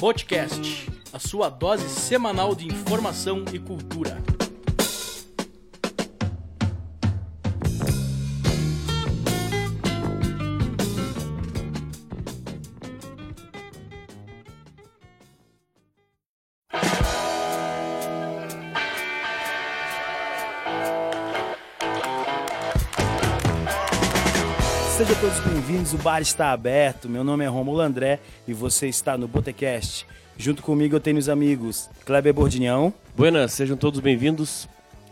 [0.00, 4.35] Podcast, a sua dose semanal de informação e cultura.
[25.92, 27.08] O bar está aberto.
[27.08, 30.06] Meu nome é Romulo André e você está no Botecast.
[30.36, 34.68] Junto comigo eu tenho os amigos Kleber Bordinhão, Buenas, sejam todos bem-vindos.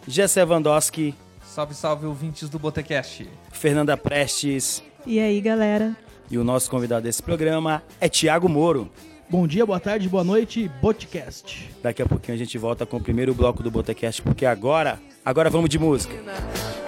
[0.06, 3.26] Jessé Vandoski, Salve, salve, ouvintes do Botecast.
[3.52, 5.96] Fernanda Prestes E aí, galera?
[6.30, 8.90] e o nosso convidado desse programa é Tiago Moro.
[9.30, 11.70] Bom dia, boa tarde, boa noite, Botcast.
[11.82, 15.48] Daqui a pouquinho a gente volta com o primeiro bloco do Botecast, porque agora, agora
[15.48, 16.14] vamos de música.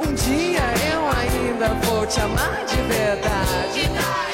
[0.06, 0.95] Um dia eu
[1.56, 4.25] ainda vou te amar de verdade.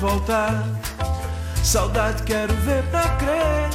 [0.00, 0.64] Voltar.
[1.62, 3.68] Saudade quero ver pra crer,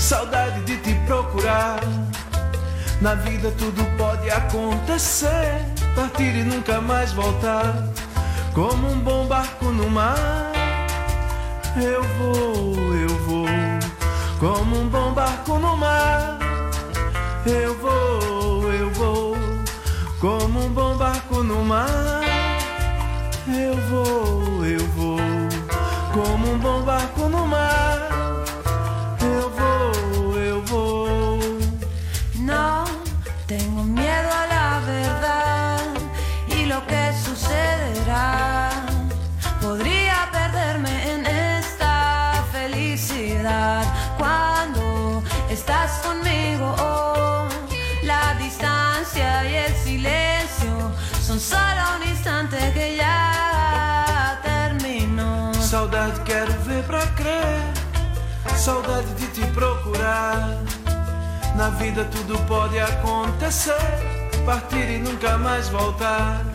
[0.00, 1.80] saudade de te procurar.
[3.00, 5.60] Na vida tudo pode acontecer,
[5.94, 7.74] partir e nunca mais voltar.
[8.54, 10.52] Como um bom barco no mar,
[11.76, 13.46] eu vou, eu vou.
[14.40, 16.38] Como um bom barco no mar,
[17.46, 19.36] eu vou, eu vou.
[20.20, 22.22] Como um bom barco no mar,
[23.46, 25.13] eu vou, eu vou.
[26.14, 27.98] Como um bom barco no mar,
[29.20, 31.40] eu vou, eu vou.
[32.36, 32.84] No
[33.48, 35.80] tengo miedo a la verdad
[36.46, 38.70] y lo que sucederá.
[39.60, 43.82] Podría perderme en esta felicidad
[44.16, 45.20] cuando
[45.50, 46.76] estás conmigo.
[46.78, 47.48] oh,
[48.04, 53.53] la distancia y el silencio son solo un instante que ya.
[56.24, 60.48] Quero ver pra crer, saudade de te procurar.
[61.56, 63.72] Na vida tudo pode acontecer,
[64.44, 66.53] partir e nunca mais voltar.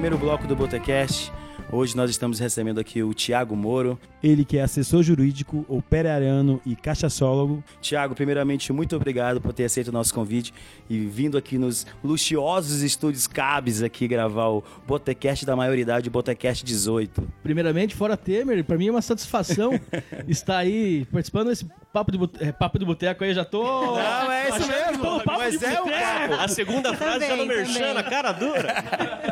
[0.00, 1.30] Primeiro bloco do Botecast.
[1.70, 3.98] Hoje nós estamos recebendo aqui o Tiago Moro.
[4.22, 7.62] Ele que é assessor jurídico, operariano e cachaçólogo.
[7.82, 10.54] Tiago, primeiramente, muito obrigado por ter aceito o nosso convite
[10.88, 16.64] e vindo aqui nos luxuosos estúdios Cabs aqui gravar o Botecast da maioridade, o Botecast
[16.64, 17.22] 18.
[17.42, 19.78] Primeiramente, fora Temer, pra mim é uma satisfação
[20.26, 23.34] estar aí participando desse papo de, bote- é, papo de boteco aí.
[23.34, 23.62] Já tô.
[23.62, 26.30] Não, é isso mesmo, mas é o boteco.
[26.30, 26.34] papo.
[26.42, 27.94] A segunda frase já no Também, merchan, também.
[27.94, 28.74] na cara dura.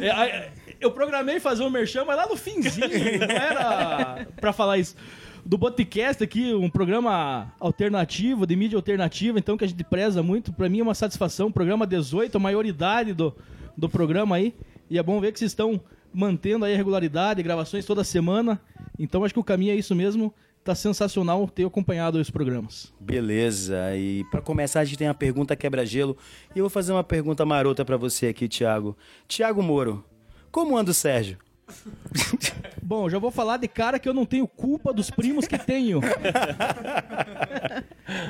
[0.00, 0.50] É,
[0.80, 2.88] eu programei fazer um merchan, mas lá no finzinho,
[3.20, 4.96] não era pra falar isso.
[5.44, 10.52] Do Boticast aqui, um programa alternativo, de mídia alternativa, então que a gente preza muito.
[10.52, 11.50] Pra mim é uma satisfação.
[11.50, 13.34] Programa 18, a maioridade do,
[13.76, 14.54] do programa aí.
[14.88, 15.80] E é bom ver que vocês estão
[16.12, 18.60] mantendo aí a regularidade, gravações toda semana.
[18.98, 20.34] Então acho que o caminho é isso mesmo.
[20.62, 22.92] Tá sensacional ter acompanhado os programas.
[23.00, 26.16] Beleza, e para começar a gente tem a pergunta quebra-gelo.
[26.54, 28.96] E eu vou fazer uma pergunta marota para você aqui, Tiago.
[29.26, 30.04] Tiago Moro,
[30.50, 31.38] como anda o Sérgio?
[32.82, 36.00] Bom, já vou falar de cara que eu não tenho culpa dos primos que tenho.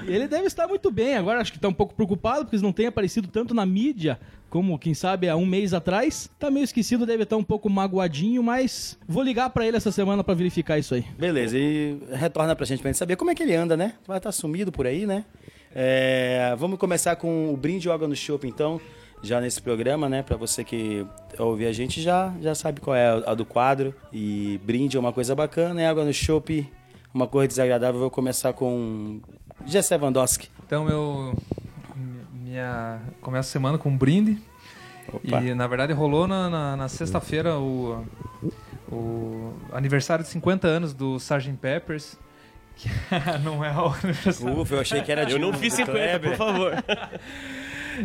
[0.07, 1.17] Ele deve estar muito bem.
[1.17, 4.19] Agora acho que está um pouco preocupado porque não têm aparecido tanto na mídia
[4.51, 6.29] como, quem sabe, há um mês atrás.
[6.39, 10.25] Tá meio esquecido, deve estar um pouco magoadinho, mas vou ligar para ele essa semana
[10.25, 11.05] para verificar isso aí.
[11.17, 13.95] Beleza, e retorna pra gente pra gente saber como é que ele anda, né?
[14.07, 15.25] Vai estar sumido por aí, né?
[15.73, 18.81] É, vamos começar com o brinde água no chopp, então,
[19.23, 20.23] já nesse programa, né?
[20.23, 21.07] Pra você que
[21.39, 23.95] ouve a gente já, já sabe qual é a, a do quadro.
[24.13, 26.69] E brinde é uma coisa bacana, e água no chopp,
[27.15, 28.01] uma coisa desagradável.
[28.01, 29.21] Vou começar com
[29.67, 30.49] Gessé Vandowski.
[30.67, 31.35] Então, meu.
[32.33, 33.01] Minha.
[33.21, 34.39] Começa a semana com um brinde.
[35.13, 35.41] Opa.
[35.43, 38.07] E na verdade rolou na, na, na sexta-feira o,
[38.91, 41.53] o aniversário de 50 anos do Sgt.
[41.61, 42.17] Peppers.
[42.77, 42.89] Que
[43.45, 44.61] não é o aniversário.
[44.61, 46.31] Ufa, eu achei que era de Eu não fiz do 50, Kleber.
[46.31, 46.73] por favor.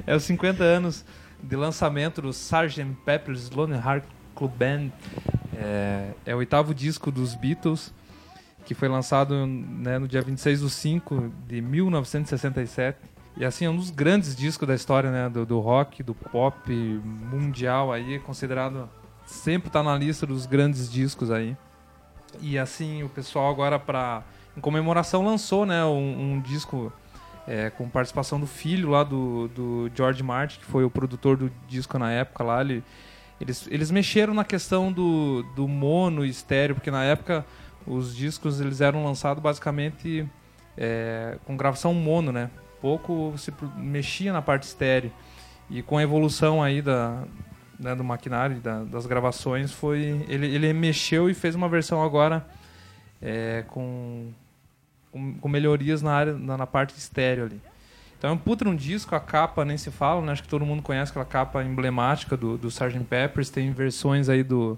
[0.05, 1.05] É os 50 anos
[1.41, 2.83] de lançamento do Sgt.
[3.05, 4.03] Pepper's Lonely Heart
[4.35, 4.89] Club Band.
[5.55, 7.93] É, é o oitavo disco dos Beatles,
[8.65, 12.97] que foi lançado né, no dia 26 de 5 de 1967.
[13.37, 16.71] E assim, é um dos grandes discos da história né, do, do rock, do pop
[16.73, 18.89] mundial aí, considerado
[19.25, 21.55] sempre está na lista dos grandes discos aí.
[22.41, 24.23] E assim, o pessoal agora para
[24.57, 26.91] em comemoração lançou, né, um, um disco
[27.47, 31.51] é, com participação do filho lá do, do George Martin, que foi o produtor do
[31.67, 32.61] disco na época lá.
[32.61, 32.83] Ele,
[33.39, 37.45] eles, eles mexeram na questão do, do mono e estéreo, porque na época
[37.87, 40.27] os discos eles eram lançados basicamente
[40.77, 42.49] é, com gravação mono, né?
[42.81, 45.11] Pouco se mexia na parte estéreo.
[45.69, 47.23] E com a evolução aí da,
[47.79, 52.45] né, do maquinário, da- das gravações, foi ele, ele mexeu e fez uma versão agora
[53.21, 54.29] é, com,
[55.11, 57.61] com, com melhorias na área na, na parte estéreo ali.
[58.17, 60.31] Então é um puta um disco, a capa nem se fala, né?
[60.31, 62.99] Acho que todo mundo conhece aquela capa emblemática do, do Sgt.
[63.09, 63.49] Peppers.
[63.49, 64.77] Tem versões aí do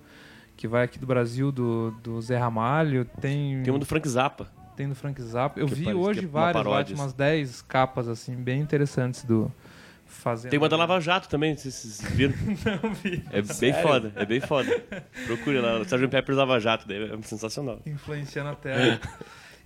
[0.58, 4.48] que vai aqui do Brasil do, do Zé Ramalho, tem Tem uma do Frank Zappa.
[4.76, 5.60] tem do Frank Zappa.
[5.60, 9.52] Eu Que vi parece hoje é várias, várias, umas 10 capas assim bem interessantes do
[10.08, 10.50] fazendo.
[10.50, 12.34] Tem uma da Lava Jato também, vocês viram.
[12.84, 13.24] Não vi.
[13.32, 14.84] É bem foda, é bem foda.
[15.26, 16.08] Procure lá, Sgt.
[16.08, 17.80] Pepper's Lava Jato, é sensacional.
[17.86, 19.00] influenciando a tela.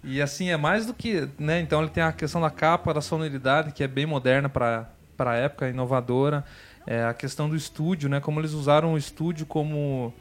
[0.03, 1.27] e assim, é mais do que.
[1.39, 1.61] Né?
[1.61, 4.88] Então ele tem a questão da capa, da sonoridade, que é bem moderna para
[5.19, 6.43] a época, inovadora.
[6.85, 8.19] É, a questão do estúdio, né?
[8.19, 10.11] Como eles usaram o estúdio como,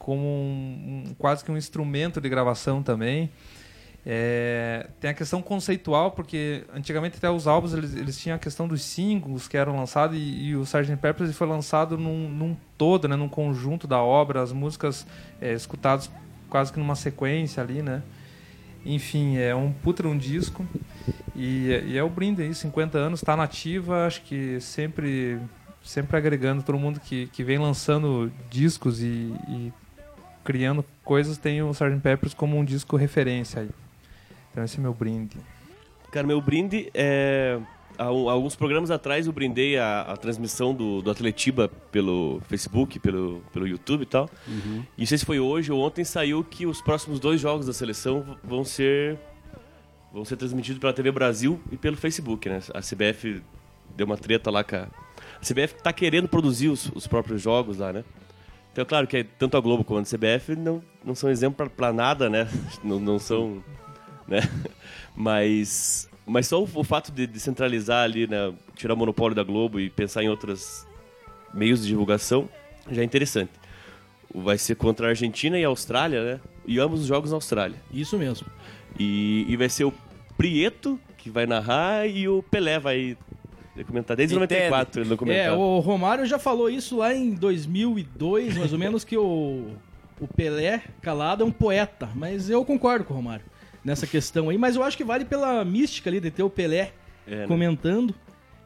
[0.00, 3.30] como um, um- quase que um instrumento de gravação também.
[4.04, 8.66] É, tem a questão conceitual, porque antigamente até os álbuns eles, eles tinham a questão
[8.66, 10.96] dos singles que eram lançados e, e o Sgt.
[10.96, 15.06] Pepper foi lançado num, num todo, né, num conjunto da obra, as músicas
[15.38, 16.10] é, escutadas
[16.48, 18.02] quase que numa sequência ali, né?
[18.86, 20.66] Enfim, é um puta de um disco
[21.36, 25.38] e, e é o brinde aí, 50 anos, tá nativa, acho que sempre
[25.82, 29.72] sempre agregando todo mundo que, que vem lançando discos e, e
[30.44, 32.00] criando coisas tem o Sgt.
[32.00, 33.70] Peppers como um disco referência aí.
[34.50, 35.36] Então esse é meu brinde.
[36.10, 37.58] Cara, meu brinde é.
[37.98, 43.42] Há alguns programas atrás eu brindei a, a transmissão do, do Atletiba pelo Facebook, pelo,
[43.52, 44.30] pelo YouTube e tal.
[44.96, 47.74] E não sei se foi hoje ou ontem saiu que os próximos dois jogos da
[47.74, 49.18] seleção vão ser
[50.12, 52.60] vão ser transmitidos pela TV Brasil e pelo Facebook, né?
[52.72, 53.42] A CBF
[53.94, 54.88] deu uma treta lá com a...
[55.40, 58.04] A CBF tá querendo produzir os, os próprios jogos lá, né?
[58.80, 61.92] Então, é claro que tanto a Globo quanto a CBF não, não são exemplo pra
[61.92, 62.48] nada, né?
[62.82, 63.62] Não, não são...
[64.26, 64.40] Né?
[65.14, 68.54] Mas, mas só o, o fato de descentralizar ali, né?
[68.74, 70.86] Tirar o monopólio da Globo e pensar em outros
[71.52, 72.48] meios de divulgação
[72.90, 73.50] já é interessante.
[74.34, 76.40] Vai ser contra a Argentina e a Austrália, né?
[76.66, 77.76] E ambos os jogos na Austrália.
[77.92, 78.46] Isso mesmo.
[78.98, 79.92] E, e vai ser o
[80.38, 83.18] Prieto que vai narrar e o Pelé vai
[83.86, 84.16] comentar.
[84.16, 84.50] Desde Entendo.
[84.50, 89.04] 94 ele não É, o Romário já falou isso lá em 2002, mais ou menos,
[89.04, 89.68] que o
[90.20, 93.44] o Pelé calado é um poeta, mas eu concordo com o Romário
[93.82, 96.92] nessa questão aí, mas eu acho que vale pela mística ali de ter o Pelé
[97.26, 97.46] É, né?
[97.46, 98.14] comentando.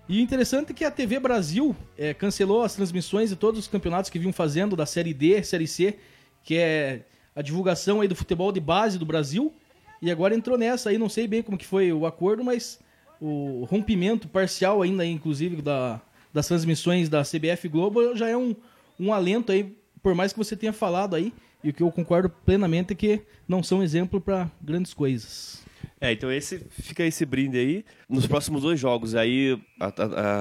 [0.08, 3.68] E o interessante é que a TV Brasil é, cancelou as transmissões de todos os
[3.68, 5.96] campeonatos que vinham fazendo da Série D, Série C,
[6.42, 9.54] que é a divulgação aí do futebol de base do Brasil.
[10.02, 12.78] E agora entrou nessa aí, não sei bem como que foi o acordo, mas
[13.21, 16.00] o rompimento parcial ainda, inclusive, da,
[16.33, 18.54] das transmissões da CBF Globo já é um,
[18.99, 22.28] um alento aí, por mais que você tenha falado aí, e o que eu concordo
[22.28, 25.62] plenamente é que não são exemplo para grandes coisas.
[26.00, 27.85] É, então esse fica esse brinde aí.
[28.09, 29.90] Nos próximos dois jogos, aí a- a-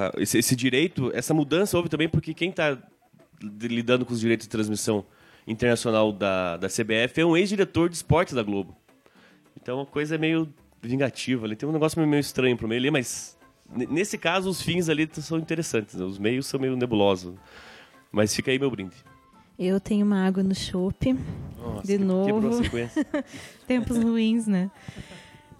[0.08, 2.78] a- esse, esse direito, essa mudança houve também porque quem está
[3.42, 5.06] lidando com os direitos de transmissão
[5.48, 8.76] internacional da, da CBF é um ex-diretor de esportes da Globo.
[9.62, 10.54] Então a coisa é meio
[10.84, 11.56] vingativa ali.
[11.56, 13.38] Tem um negócio meio, estranho pro meio ali, mas
[13.70, 15.96] nesse caso os fins ali são interessantes.
[15.96, 16.04] né?
[16.04, 17.36] Os meios são meio nebulosos.
[18.12, 18.96] Mas fica aí meu brinde.
[19.58, 21.16] Eu tenho uma água no chope.
[21.84, 22.62] De novo.
[23.66, 24.70] Tempos ruins, né?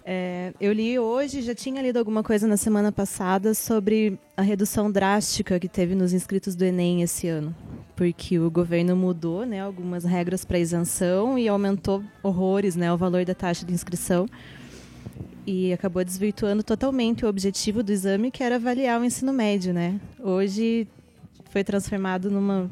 [0.06, 4.90] É, eu li hoje, já tinha lido alguma coisa na semana passada sobre a redução
[4.90, 7.54] drástica que teve nos inscritos do Enem esse ano.
[7.96, 13.24] Porque o governo mudou né, algumas regras para isenção e aumentou horrores né, o valor
[13.24, 14.26] da taxa de inscrição.
[15.46, 19.74] E acabou desvirtuando totalmente o objetivo do exame, que era avaliar o ensino médio.
[19.74, 20.00] Né?
[20.18, 20.88] Hoje
[21.50, 22.70] foi transformado numa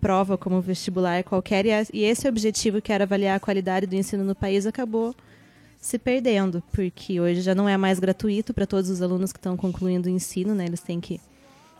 [0.00, 4.34] prova como vestibular qualquer, e esse objetivo, que era avaliar a qualidade do ensino no
[4.34, 5.14] país, acabou
[5.80, 9.56] se perdendo, porque hoje já não é mais gratuito para todos os alunos que estão
[9.56, 10.66] concluindo o ensino, né?
[10.66, 11.20] Eles têm que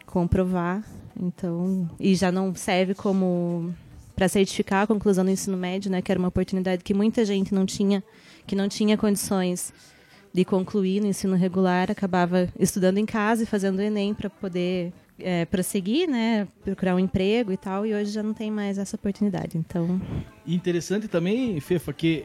[0.07, 0.85] comprovar,
[1.21, 3.75] então, e já não serve como
[4.15, 6.01] para certificar a conclusão do ensino médio, né?
[6.01, 8.05] Que era uma oportunidade que muita gente não tinha,
[8.47, 9.73] que não tinha condições
[10.33, 14.93] de concluir no ensino regular, acabava estudando em casa e fazendo o Enem para poder
[15.19, 16.49] é, prosseguir, né?
[16.65, 19.59] Procurar um emprego e tal, e hoje já não tem mais essa oportunidade.
[19.59, 20.01] Então,
[20.47, 22.25] E interessante também, Fefa, que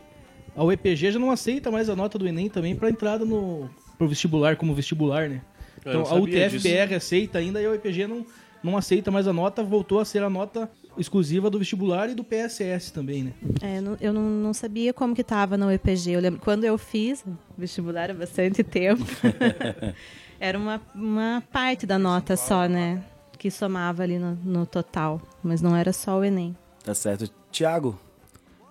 [0.56, 4.08] a UEPG já não aceita mais a nota do Enem também para entrada no pro
[4.08, 5.42] vestibular como vestibular, né?
[5.80, 8.26] Então não a UTFPR aceita ainda e a UEPG não,
[8.64, 12.24] não aceita mais a nota, voltou a ser a nota exclusiva do vestibular e do
[12.24, 13.34] PSS também, né?
[13.62, 16.12] É, não- eu não, não sabia como que tava na UEPG.
[16.12, 17.24] Eu lembro quando eu fiz
[17.58, 19.04] vestibular há bastante tempo,
[20.39, 23.04] era uma, uma parte da nota só, né?
[23.38, 25.22] Que somava ali no, no total.
[25.44, 26.56] Mas não era só o Enem.
[26.84, 27.30] Tá certo.
[27.51, 28.00] Tiago,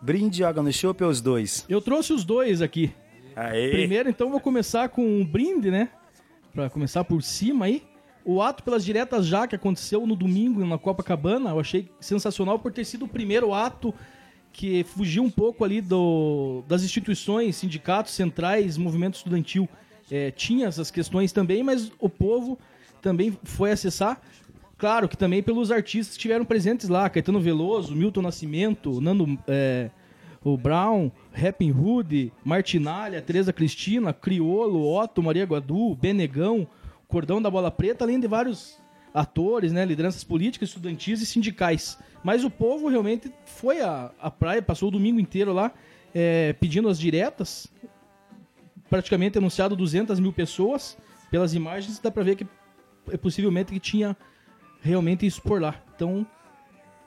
[0.03, 1.65] brinde água no chopp ou os dois?
[1.69, 2.93] Eu trouxe os dois aqui.
[3.35, 3.71] Aê!
[3.71, 5.89] Primeiro, então, vou começar com um brinde, né?
[6.53, 7.83] Pra começar por cima aí.
[8.29, 12.73] O ato pelas diretas já que aconteceu no domingo na Copacabana, eu achei sensacional por
[12.73, 13.95] ter sido o primeiro ato
[14.53, 19.69] que fugiu um pouco ali do, das instituições, sindicatos centrais, movimento estudantil.
[20.11, 22.59] É, tinha essas questões também, mas o povo
[23.01, 24.21] também foi acessar.
[24.77, 29.89] Claro que também pelos artistas que estiveram presentes lá, Caetano Veloso, Milton Nascimento, Nando, é,
[30.43, 36.67] o Brown, Rapping Hood, Martinalha, Tereza Cristina, Criolo, Otto, Maria Guadu, Benegão,
[37.09, 38.79] Cordão da Bola Preta, além de vários
[39.13, 41.99] atores, né, lideranças políticas, estudantis e sindicais.
[42.23, 45.73] Mas o povo realmente foi à, à praia, passou o domingo inteiro lá
[46.15, 47.67] é, pedindo as diretas.
[48.89, 50.97] Praticamente anunciado 200 mil pessoas.
[51.31, 52.47] Pelas imagens dá pra ver que
[53.11, 54.17] é possivelmente que tinha
[54.81, 55.75] realmente isso por lá.
[55.95, 56.27] Então,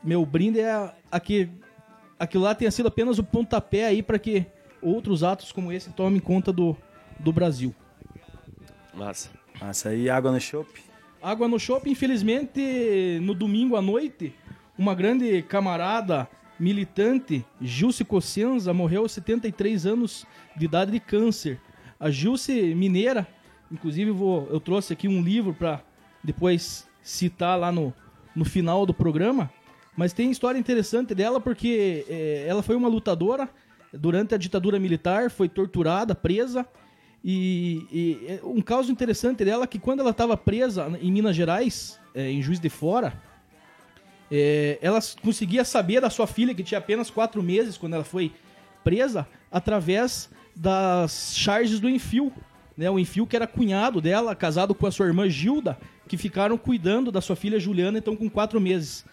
[0.03, 1.49] meu brinde é a, a que
[2.19, 4.45] aquilo lá tenha sido apenas o pontapé aí para que
[4.81, 6.75] outros atos como esse tomem conta do,
[7.19, 7.73] do Brasil.
[8.93, 9.38] Massa.
[9.61, 10.81] Massa aí, água no chopp.
[11.21, 14.33] Água no shopping, infelizmente, no domingo à noite,
[14.77, 20.25] uma grande camarada militante, Gilce Cossenza, morreu aos 73 anos
[20.55, 21.59] de idade de câncer.
[21.99, 23.27] A Gilce mineira,
[23.69, 25.81] inclusive vou, eu trouxe aqui um livro para
[26.23, 27.93] depois citar lá no,
[28.33, 29.51] no final do programa,
[29.95, 33.49] mas tem história interessante dela porque eh, ela foi uma lutadora
[33.93, 36.65] durante a ditadura militar, foi torturada, presa,
[37.23, 41.99] e, e é um caso interessante dela que quando ela estava presa em Minas Gerais,
[42.15, 43.13] é, em Juiz de Fora,
[44.31, 48.31] é, ela conseguia saber da sua filha, que tinha apenas quatro meses quando ela foi
[48.83, 52.31] presa, através das charges do Enfio.
[52.77, 52.89] Né?
[52.89, 57.11] O Enfio que era cunhado dela, casado com a sua irmã Gilda, que ficaram cuidando
[57.11, 59.05] da sua filha Juliana, então com quatro meses.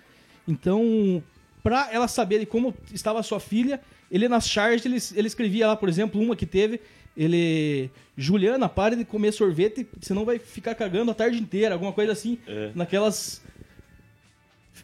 [0.46, 1.22] Então,
[1.62, 5.76] pra ela saber como estava a sua filha, ele nas charges, ele, ele escrevia lá,
[5.76, 6.80] por exemplo, uma que teve,
[7.16, 7.90] ele...
[8.16, 12.38] Juliana, pare de comer sorvete, senão vai ficar cagando a tarde inteira, alguma coisa assim,
[12.74, 13.42] naquelas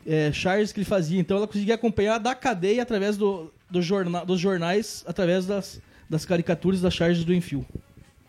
[0.07, 1.19] é, charges que ele fazia.
[1.21, 6.25] Então ela conseguia acompanhar da cadeia através do, do jorna, dos jornais, através das, das
[6.25, 7.65] caricaturas das charges do Enfio.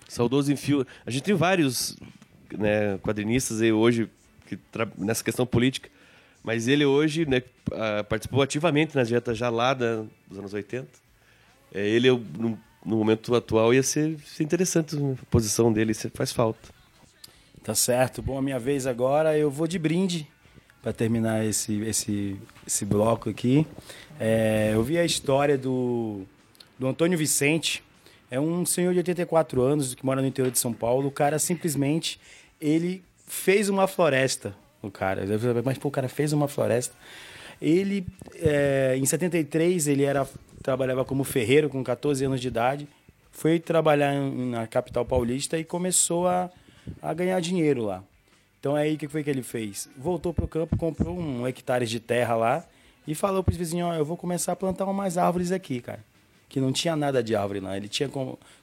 [0.08, 0.86] Saudoso Enfio.
[1.06, 1.98] A gente tem vários
[2.58, 4.10] né, quadrinistas aí hoje
[4.48, 4.58] que
[4.98, 5.90] nessa questão política.
[6.44, 7.42] Mas ele hoje né,
[7.72, 10.88] ah, participou ativamente na dieta já lá da- dos anos 80.
[11.74, 12.22] É, ele, eu,
[12.86, 16.70] no, momento atual, ia ser, interessante a posição dele, faz falta.
[17.64, 18.22] Tá certo.
[18.22, 20.28] Bom, a minha vez agora, eu vou de brinde
[20.82, 22.38] para terminar esse, esse,
[22.68, 23.66] esse bloco aqui.
[24.20, 26.24] É, eu vi a história do,
[26.78, 27.82] do Antônio Vicente.
[28.30, 31.08] É um senhor de 84 anos que mora no interior de São Paulo.
[31.08, 32.20] O cara simplesmente
[32.60, 34.54] ele fez uma floresta.
[34.82, 35.24] O cara,
[35.64, 36.94] mas pô, o cara fez uma floresta.
[37.62, 40.28] Ele, é, em 73, ele era
[40.64, 42.88] trabalhava como ferreiro com 14 anos de idade.
[43.32, 46.50] Foi trabalhar na capital paulista e começou a,
[47.02, 48.04] a ganhar dinheiro lá.
[48.60, 49.90] Então aí o que foi que ele fez?
[49.98, 52.66] Voltou pro campo, comprou um hectare de terra lá
[53.06, 56.00] e falou pros vizinhos, ó, eu vou começar a plantar umas árvores aqui, cara.
[56.48, 57.76] Que não tinha nada de árvore lá.
[57.76, 58.10] Ele tinha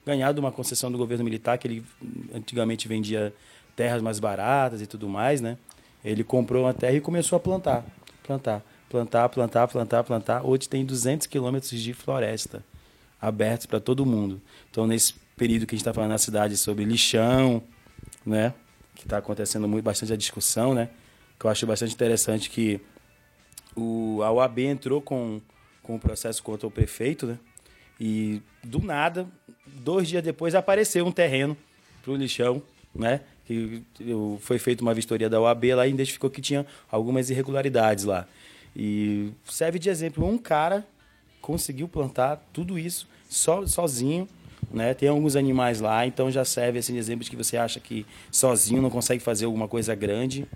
[0.07, 1.85] ganhado uma concessão do governo militar, que ele
[2.33, 3.35] antigamente vendia
[3.77, 5.59] terras mais baratas e tudo mais, né?
[6.03, 7.85] Ele comprou uma terra e começou a plantar.
[8.23, 10.45] Plantar, plantar, plantar, plantar, plantar.
[10.45, 12.63] Hoje tem 200 quilômetros de floresta
[13.21, 14.43] abertos para todo mundo.
[14.71, 17.63] Então, nesse período que a gente está falando na cidade sobre lixão,
[18.27, 18.53] né?
[18.95, 20.91] Que está acontecendo muito, bastante a discussão, né?
[21.39, 22.81] Que eu acho bastante interessante que
[23.77, 25.41] o, a UAB entrou com,
[25.83, 27.39] com o processo contra o prefeito, né?
[27.99, 29.27] E do nada,
[29.67, 31.57] dois dias depois, apareceu um terreno
[32.03, 32.63] para o lixão,
[32.95, 33.21] né?
[33.47, 33.85] Que
[34.41, 38.27] foi feita uma vistoria da UAB lá e identificou que tinha algumas irregularidades lá.
[38.75, 40.87] E serve de exemplo, um cara
[41.41, 44.29] conseguiu plantar tudo isso só, sozinho,
[44.71, 44.95] né?
[44.95, 48.07] Tem alguns animais lá, então já serve assim de exemplo de que você acha que
[48.31, 50.47] sozinho não consegue fazer alguma coisa grande.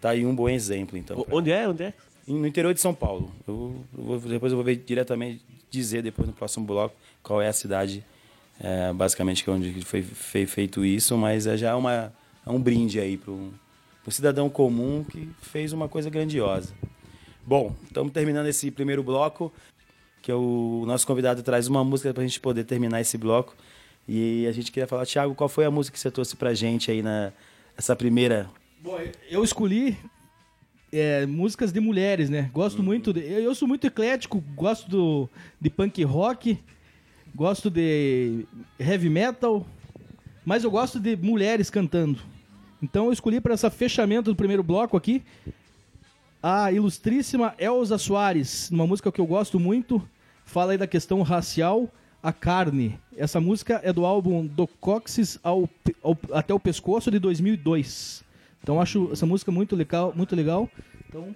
[0.00, 1.18] Tá aí um bom exemplo, então.
[1.20, 1.68] O- Onde é?
[1.68, 1.94] Onde é?
[2.26, 3.32] No interior de São Paulo.
[3.46, 7.52] Eu vou- depois eu vou ver diretamente dizer depois no próximo bloco qual é a
[7.52, 8.04] cidade,
[8.60, 12.12] é, basicamente que é onde foi, foi feito isso, mas é já é uma
[12.44, 13.50] é um brinde aí para um
[14.08, 16.74] cidadão comum que fez uma coisa grandiosa.
[17.44, 19.52] Bom, estamos terminando esse primeiro bloco,
[20.22, 23.56] que é o nosso convidado traz uma música para a gente poder terminar esse bloco.
[24.08, 26.90] E a gente queria falar, Thiago, qual foi a música que você trouxe pra gente
[26.90, 27.32] aí na
[27.76, 28.50] essa primeira
[28.82, 28.98] Bom,
[29.30, 29.96] eu escolhi
[30.92, 32.50] é, músicas de mulheres, né?
[32.52, 33.12] Gosto muito.
[33.12, 35.28] De, eu, sou muito eclético, gosto do,
[35.60, 36.58] de punk rock,
[37.32, 38.44] gosto de
[38.78, 39.64] heavy metal,
[40.44, 42.18] mas eu gosto de mulheres cantando.
[42.82, 45.22] Então eu escolhi para essa fechamento do primeiro bloco aqui
[46.42, 50.02] a ilustríssima Elza Soares, uma música que eu gosto muito,
[50.44, 51.88] fala aí da questão racial,
[52.22, 52.98] a carne.
[53.16, 55.68] Essa música é do álbum Do Coxis ao,
[56.02, 58.22] ao- até o pescoço de 2002.
[58.62, 60.68] Então acho essa música muito legal, muito legal.
[61.08, 61.34] Então,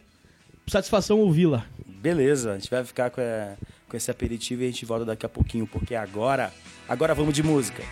[0.66, 1.64] satisfação ouvi-la.
[1.86, 3.56] Beleza, a gente vai ficar com, é,
[3.88, 6.52] com esse aperitivo e a gente volta daqui a pouquinho, porque agora,
[6.88, 7.82] agora vamos de música.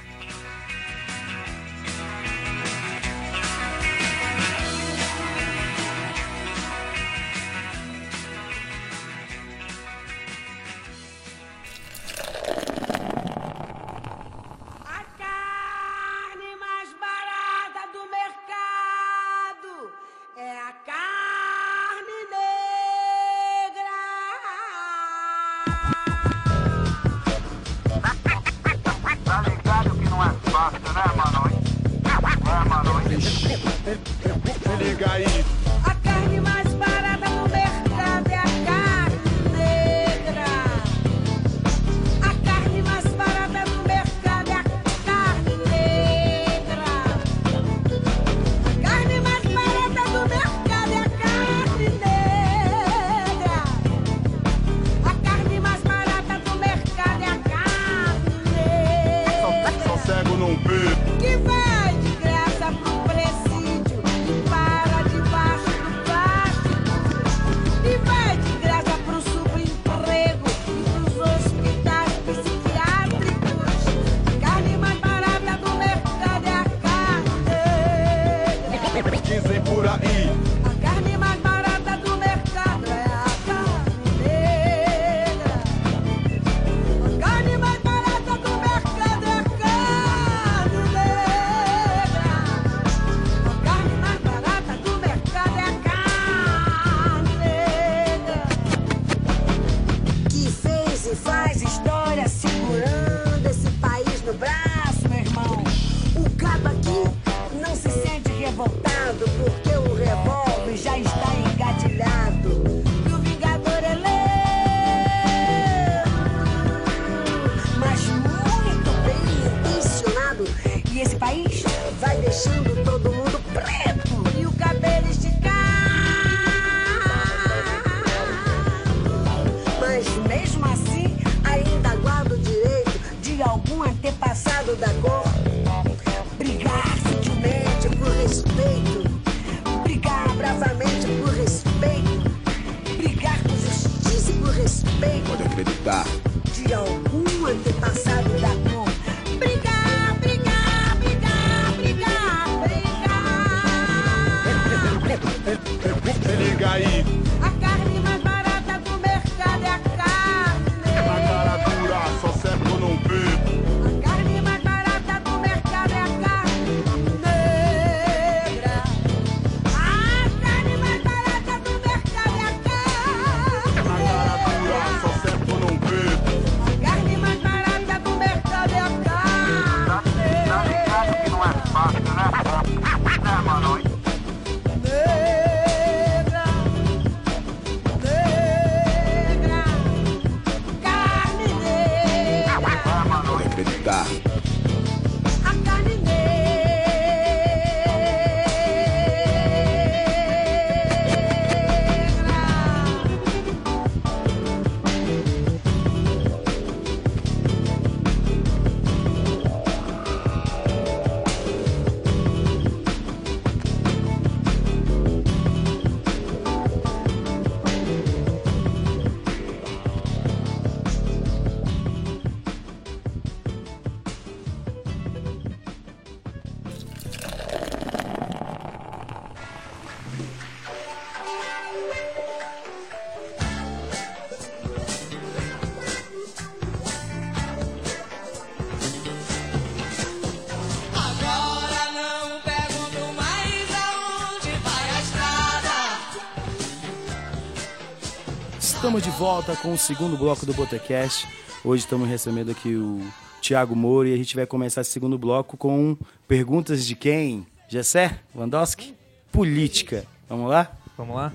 [248.75, 251.27] Estamos de volta com o segundo bloco do Botecast.
[251.65, 253.01] Hoje estamos recebendo aqui o
[253.41, 255.97] Thiago Moro e a gente vai começar esse segundo bloco com
[256.29, 257.47] perguntas de quem?
[257.69, 258.19] Gessé?
[258.35, 258.95] Vandowski?
[259.33, 260.05] Política.
[260.29, 260.71] Vamos lá?
[260.99, 261.33] Vamos lá?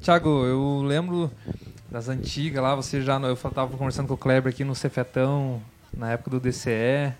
[0.00, 1.30] Tiago, eu lembro
[1.90, 3.18] das antigas lá, você já.
[3.20, 5.62] Eu tava conversando com o Kleber aqui no Cefetão,
[5.96, 7.12] na época do DCE.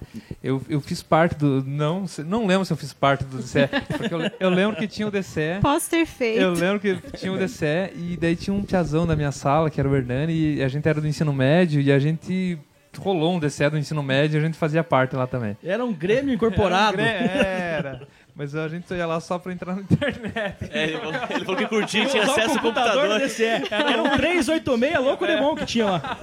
[0.42, 1.62] Eu, eu fiz parte do.
[1.66, 5.06] Não, não lembro se eu fiz parte do DCE, porque eu, eu lembro que tinha
[5.06, 5.58] o DCE.
[5.60, 6.40] Posso ter feito.
[6.40, 9.78] Eu lembro que tinha o DCE e daí tinha um piazão da minha sala, que
[9.80, 12.58] era o Hernani, e a gente era do ensino médio e a gente
[12.98, 15.56] rolou um DCE do ensino médio e a gente fazia parte lá também.
[15.64, 17.00] Era um Grêmio incorporado.
[17.00, 17.20] Era.
[17.24, 18.08] um grê- era.
[18.34, 20.56] Mas a gente ia lá só pra entrar na internet.
[20.70, 23.20] É, ele, falou, ele falou que curtia, tinha acesso ao computador computador.
[23.20, 23.44] do DCE.
[23.70, 26.18] Era um 386 louco de bom que tinha lá.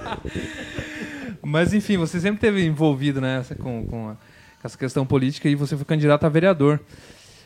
[1.50, 5.48] Mas enfim, você sempre esteve envolvido né, essa- com, com, a- com essa questão política
[5.48, 6.80] e você foi candidato a vereador.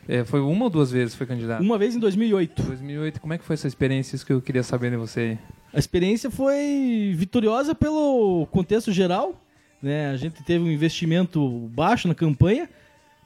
[0.07, 1.63] É, foi uma ou duas vezes foi candidato?
[1.63, 2.63] Uma vez em 2008.
[2.63, 3.21] 2008.
[3.21, 4.15] Como é que foi essa experiência?
[4.17, 5.39] Isso que eu queria saber de você aí.
[5.73, 9.41] A experiência foi vitoriosa pelo contexto geral.
[9.83, 10.11] Né?
[10.11, 12.69] A gente teve um investimento baixo na campanha,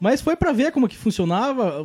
[0.00, 1.84] mas foi para ver como que funcionava.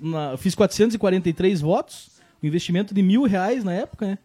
[0.00, 2.10] Na- fiz 443 votos,
[2.42, 4.18] um investimento de mil reais na época, né?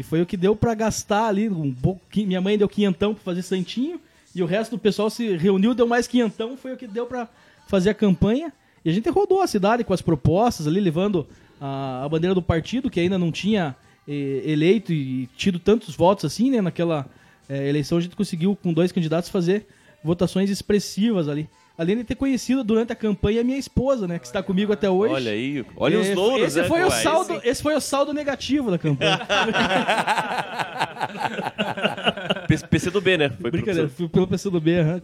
[0.00, 2.28] Que foi o que deu para gastar ali um pouquinho.
[2.28, 4.00] Minha mãe deu quinhentão para fazer santinho
[4.34, 7.28] e o resto do pessoal se reuniu, deu mais quinhentão, foi o que deu para
[7.68, 8.50] fazer a campanha.
[8.82, 11.26] E a gente rodou a cidade com as propostas ali, levando
[11.60, 13.76] a, a bandeira do partido, que ainda não tinha
[14.08, 16.62] eh, eleito e tido tantos votos assim, né?
[16.62, 17.06] Naquela
[17.46, 19.66] eh, eleição a gente conseguiu, com dois candidatos, fazer
[20.02, 21.46] votações expressivas ali.
[21.80, 24.18] Além de ter conhecido durante a campanha a minha esposa, né?
[24.18, 25.14] Que está comigo até hoje.
[25.14, 26.68] Olha aí, olha os louros, esse né?
[26.68, 27.40] Foi o saldo, sim.
[27.42, 29.18] esse foi o saldo negativo da campanha.
[32.68, 33.30] PC do B, né?
[33.30, 33.96] Foi Brincadeira, PC.
[33.96, 35.00] fui pelo PCdoB, aham.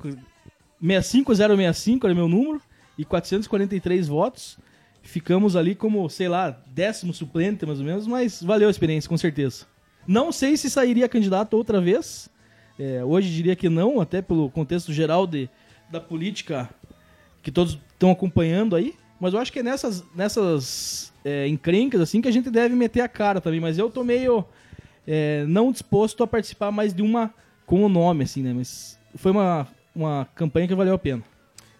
[0.79, 2.61] 65065 era meu número
[2.99, 4.59] e 443 votos.
[5.03, 9.17] Ficamos ali como, sei lá, décimo suplente mais ou menos, mas valeu a experiência, com
[9.17, 9.65] certeza.
[10.07, 12.29] Não sei se sairia candidato outra vez.
[12.79, 15.49] É, hoje diria que não, até pelo contexto geral de,
[15.91, 16.69] da política
[17.43, 18.95] que todos estão acompanhando aí.
[19.21, 23.01] Mas eu acho que é nessas, nessas é, encrencas assim que a gente deve meter
[23.01, 23.61] a cara também.
[23.61, 24.45] Mas eu tô meio
[25.07, 27.33] é, não disposto a participar mais de uma
[27.65, 28.53] com o nome, assim, né?
[28.53, 31.23] Mas foi uma, uma campanha que valeu a pena.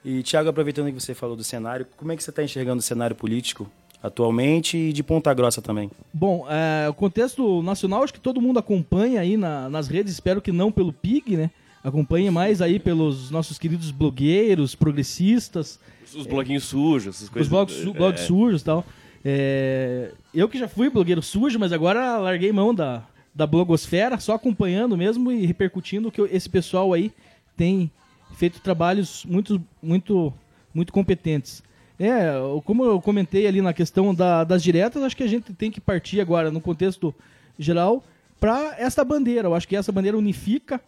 [0.05, 2.83] E, Thiago, aproveitando que você falou do cenário, como é que você está enxergando o
[2.83, 3.71] cenário político
[4.03, 5.91] atualmente e de Ponta Grossa também?
[6.15, 10.41] Bom, é, o contexto nacional acho que todo mundo acompanha aí na- nas redes, espero
[10.41, 11.51] que não pelo PIG, né?
[11.87, 15.79] Acompanhe mais aí pelos nossos queridos blogueiros, progressistas,
[16.13, 17.47] Os bloguinhos sujos, essas coisas.
[17.47, 18.85] os blogs, su- é, blogs sujos e tal.
[19.25, 24.35] É, eu que já fui blogueiro sujo, mas agora larguei mão da, da blogosfera, só
[24.35, 27.13] acompanhando mesmo e repercutindo que esse pessoal aí
[27.57, 27.89] tem
[28.35, 30.33] feito trabalhos muito, muito,
[30.75, 31.63] muito competentes.
[32.01, 32.33] É,
[32.65, 35.81] como eu comentei ali na questão da- das diretas, acho que a gente tem que
[35.81, 37.15] partir agora, no contexto
[37.57, 38.05] geral,
[38.41, 39.47] para essa bandeira.
[39.47, 40.81] Eu acho que essa bandeira unifica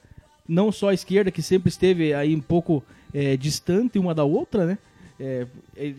[0.49, 2.83] não só a esquerda, que sempre esteve aí um pouco
[3.13, 4.79] é, distante uma da outra, né?
[5.21, 5.95] É, é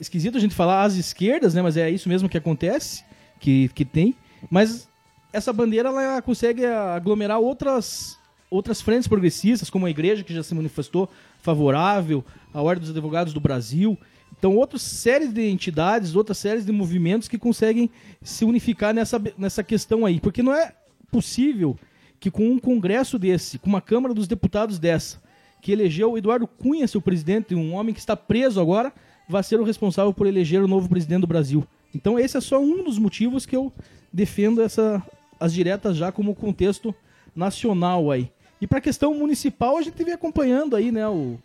[0.00, 1.62] esquisito a gente falar as esquerdas, né?
[1.62, 3.04] Mas é isso mesmo que acontece,
[3.38, 4.16] que, que tem.
[4.50, 4.88] Mas
[5.32, 8.18] essa bandeira ela consegue aglomerar outras,
[8.50, 11.08] outras frentes progressistas, como a igreja, que já se manifestou
[11.40, 13.96] favorável, a Ordem dos Advogados do Brasil.
[14.36, 17.88] Então, outras séries de entidades, outras séries de movimentos que conseguem
[18.20, 20.18] se unificar nessa, nessa questão aí.
[20.18, 20.74] Porque não é
[21.12, 21.78] possível
[22.22, 25.20] que com um congresso desse, com uma Câmara dos Deputados dessa,
[25.60, 28.92] que elegeu Eduardo Cunha, seu presidente, um homem que está preso agora,
[29.28, 31.66] vá ser o responsável por eleger o novo presidente do Brasil.
[31.92, 33.72] Então esse é só um dos motivos que eu
[34.12, 35.02] defendo essa,
[35.40, 36.94] as diretas já como contexto
[37.34, 38.30] nacional aí.
[38.60, 41.40] E para a questão municipal, a gente vem acompanhando aí, né, o,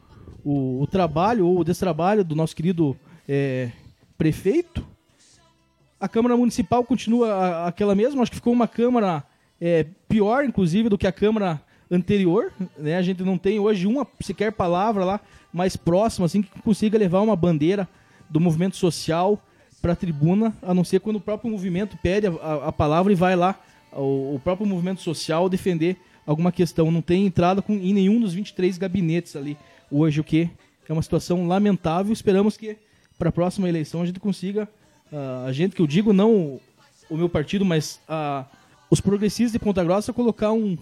[0.46, 2.96] o, o trabalho ou o destrabalho do nosso querido
[3.28, 3.72] é,
[4.16, 4.86] prefeito.
[6.00, 9.24] A Câmara Municipal continua aquela mesma, acho que ficou uma Câmara
[9.62, 12.52] é, pior, inclusive, do que a Câmara anterior.
[12.78, 12.96] Né?
[12.98, 15.20] A gente não tem hoje uma sequer palavra lá
[15.54, 17.88] mais próxima, assim, que consiga levar uma bandeira
[18.30, 19.42] do movimento social
[19.82, 23.12] para a tribuna, a não ser quando o próprio movimento pede a, a- a palavra
[23.12, 23.60] e vai lá,
[23.94, 26.92] o, o próprio movimento social, defender alguma questão.
[26.92, 29.58] Não tem entrada com, em nenhum dos 23 gabinetes ali
[29.90, 30.50] hoje, o que
[30.90, 32.12] é uma situação lamentável.
[32.12, 32.76] Esperamos que
[33.18, 34.68] para a próxima eleição a gente consiga,
[35.12, 36.60] ah, a gente que eu digo, não
[37.10, 38.44] o meu partido, mas ah,
[38.90, 40.78] os progressistas de Ponta Grossa colocar um,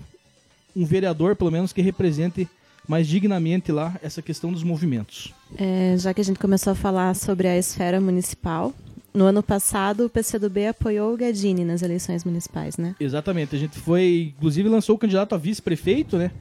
[0.76, 2.48] um vereador, pelo menos, que represente
[2.88, 5.34] mais dignamente lá essa questão dos movimentos.
[5.58, 8.74] É, já que a gente começou a falar sobre a esfera municipal,
[9.14, 12.96] no ano passado o PCdoB apoiou o Gadini nas eleições municipais, né?
[13.00, 13.56] Exatamente.
[13.56, 16.32] A gente foi, inclusive, lançou o candidato a vice-prefeito, né?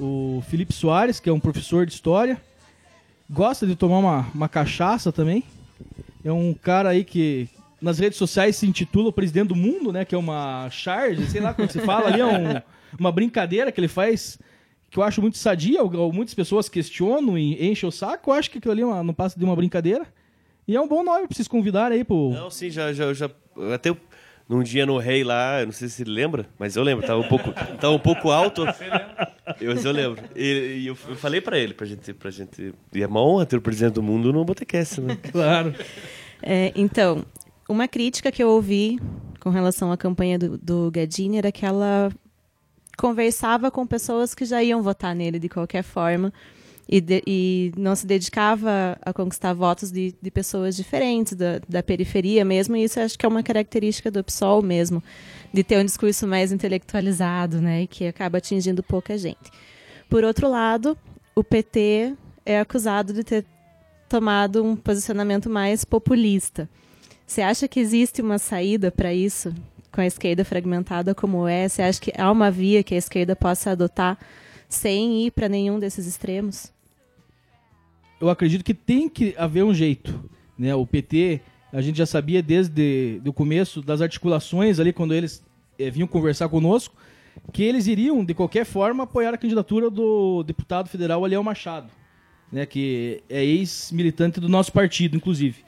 [0.00, 2.40] O Felipe Soares, que é um professor de história.
[3.30, 5.44] Gosta de tomar uma, uma cachaça também.
[6.24, 7.48] É um cara aí que
[7.82, 10.04] nas redes sociais se intitula o presidente do mundo, né?
[10.04, 12.62] Que é uma charge, sei lá como se fala ali, é um-
[12.98, 14.38] uma brincadeira que ele faz
[14.90, 15.82] que eu acho muito sadia.
[16.12, 18.30] Muitas pessoas questionam e enchem o saco.
[18.30, 20.06] Eu acho que aquilo ali é uma- não passa de uma brincadeira.
[20.68, 22.30] E é um bom nome pra vocês convidarem aí pro.
[22.30, 23.28] Não, sim, já, já, já
[23.74, 23.96] até eu-
[24.48, 27.20] num dia no Rei lá, eu não sei se ele lembra, mas eu lembro, tava
[27.20, 28.64] um pouco, tava um pouco alto.
[29.60, 30.22] Eu, mas eu lembro.
[30.36, 32.72] E, e eu, eu falei pra ele, pra gente, pra gente.
[32.94, 35.16] E é uma honra ter o presidente do mundo no Botecast, né?
[35.32, 35.74] Claro.
[36.40, 37.24] É, então,
[37.68, 38.98] uma crítica que eu ouvi
[39.40, 42.10] com relação à campanha do, do Gadini era que ela
[42.96, 46.32] conversava com pessoas que já iam votar nele de qualquer forma
[46.88, 51.82] e, de- e não se dedicava a conquistar votos de, de pessoas diferentes, da, da
[51.82, 55.02] periferia mesmo, e isso acho que é uma característica do PSOL mesmo,
[55.52, 59.50] de ter um discurso mais intelectualizado, né, e que acaba atingindo pouca gente.
[60.10, 60.98] Por outro lado,
[61.34, 63.46] o PT é acusado de ter
[64.08, 66.68] tomado um posicionamento mais populista.
[67.26, 69.54] Você acha que existe uma saída para isso,
[69.90, 71.68] com a esquerda fragmentada como é?
[71.68, 74.18] Você acha que há uma via que a esquerda possa adotar
[74.68, 76.72] sem ir para nenhum desses extremos?
[78.22, 80.30] eu acredito que tem que haver um jeito.
[80.56, 80.72] Né?
[80.72, 81.40] O PT,
[81.72, 85.44] a gente já sabia desde o começo das articulações ali, quando eles
[85.76, 86.94] eh, vinham conversar conosco,
[87.52, 91.90] que eles iriam, de qualquer forma, apoiar a candidatura do deputado federal Aliel Machado,
[92.52, 92.64] né?
[92.64, 95.64] que é ex-militante do nosso partido, inclusive.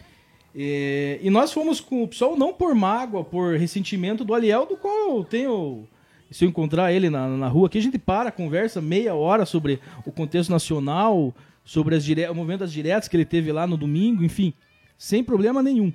[0.55, 4.77] Eh, e nós fomos com o PSOL não por mágoa, por ressentimento do Aliel, do
[4.77, 5.87] qual eu tenho
[6.31, 9.79] se eu encontrar ele na, na rua aqui, a gente para, conversa meia hora sobre
[10.05, 11.33] o contexto nacional,
[11.65, 12.29] sobre as dire...
[12.29, 14.53] o movimento das diretas que ele teve lá no domingo, enfim,
[14.99, 15.93] sem problema nenhum.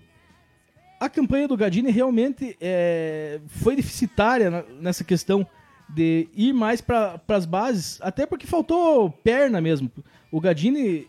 [0.98, 5.46] A campanha do Gadini realmente é, foi deficitária nessa questão
[5.90, 9.92] de ir mais para as bases, até porque faltou perna mesmo.
[10.32, 11.08] O Gadini,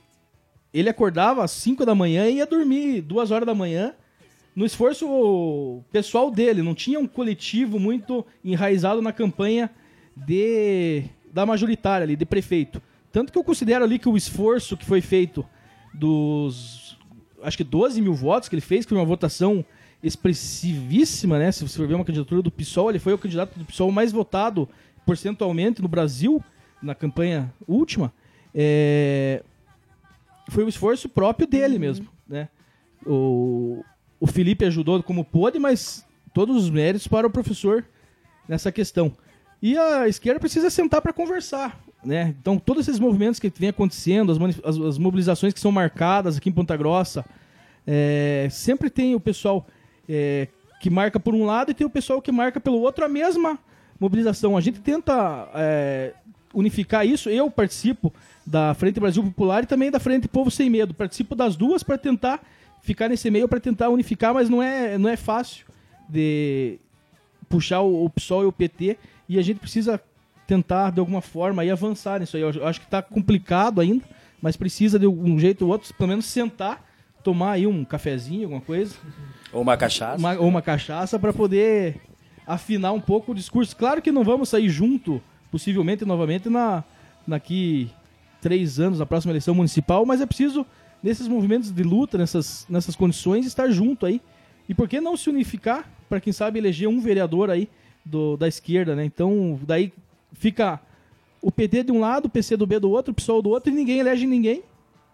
[0.72, 3.94] ele acordava às 5 da manhã e ia dormir duas horas da manhã
[4.54, 6.62] no esforço pessoal dele.
[6.62, 9.70] Não tinha um coletivo muito enraizado na campanha
[10.16, 12.82] de da majoritária ali, de prefeito.
[13.12, 15.46] Tanto que eu considero ali que o esforço que foi feito
[15.94, 16.98] dos
[17.42, 19.64] acho que 12 mil votos que ele fez, que foi uma votação
[20.02, 21.52] expressivíssima, né?
[21.52, 24.12] Se você for ver uma candidatura do PSOL, ele foi o candidato do PSOL mais
[24.12, 24.68] votado
[25.06, 26.42] percentualmente no Brasil,
[26.82, 28.12] na campanha última.
[28.54, 29.42] É,
[30.50, 32.48] Foi o esforço próprio dele mesmo, né?
[33.06, 33.82] O,
[34.18, 37.84] o Felipe ajudou como pôde, mas todos os méritos para o professor
[38.48, 39.12] nessa questão.
[39.62, 42.34] E a esquerda precisa sentar para conversar, né?
[42.40, 46.48] Então, todos esses movimentos que vem acontecendo, as, as- as mobilizações que são marcadas aqui
[46.48, 47.24] em Ponta Grossa,
[47.86, 49.66] é, sempre tem o pessoal
[50.08, 50.48] é,
[50.80, 53.58] que marca por um lado e tem o pessoal que marca pelo outro a mesma
[53.98, 54.56] mobilização.
[54.56, 56.14] A gente tenta é,
[56.54, 57.28] unificar isso.
[57.28, 58.12] Eu participo
[58.50, 60.92] da Frente Brasil Popular e também da Frente Povo Sem Medo.
[60.92, 62.40] Participo das duas para tentar
[62.82, 65.66] ficar nesse meio, para tentar unificar, mas não é, não é fácil
[66.08, 66.78] de
[67.48, 70.00] puxar o, o PSOL e o PT e a gente precisa
[70.48, 72.42] tentar de alguma forma aí avançar nisso aí.
[72.42, 74.04] Eu acho que está complicado ainda,
[74.42, 76.84] mas precisa de um jeito ou outro, pelo menos sentar,
[77.22, 78.96] tomar aí um cafezinho, alguma coisa,
[79.52, 80.18] Ou uma cachaça.
[80.18, 82.00] uma, ou uma cachaça para poder
[82.44, 83.76] afinar um pouco o discurso.
[83.76, 86.82] Claro que não vamos sair junto, possivelmente, novamente, na,
[87.28, 87.92] daqui
[88.40, 90.66] três anos, na próxima eleição municipal, mas é preciso,
[91.02, 94.20] nesses movimentos de luta, nessas, nessas condições, estar junto aí.
[94.68, 97.68] E por que não se unificar para, quem sabe, eleger um vereador aí
[98.04, 99.04] do, da esquerda, né?
[99.04, 99.92] Então, daí
[100.32, 100.80] fica
[101.42, 104.00] o PT de um lado, o PCdoB do outro, o PSOL do outro, e ninguém
[104.00, 104.62] elege ninguém.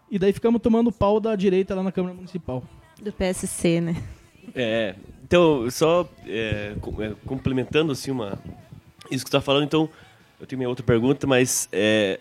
[0.09, 2.63] E daí ficamos tomando pau da direita lá na Câmara Municipal.
[3.01, 3.95] Do PSC, né?
[4.55, 8.39] É, então, só é, é, complementando assim uma
[9.11, 9.89] isso que você está falando, então
[10.39, 12.19] eu tenho minha outra pergunta, mas é,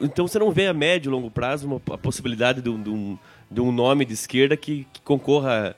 [0.00, 2.90] então você não vê a médio e longo prazo uma, a possibilidade de um, de
[2.90, 3.18] um-
[3.50, 5.76] de um nome de esquerda que, que concorra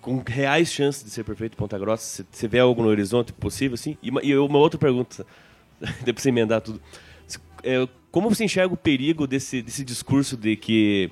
[0.00, 2.24] com reais chances de ser prefeito de Ponta Grossa?
[2.30, 3.96] Você- vê algo no horizonte possível assim?
[4.02, 5.26] E uma, e uma outra pergunta,
[6.04, 6.80] depois você emendar tudo.
[7.62, 11.10] É, como você enxerga o perigo desse, desse discurso de que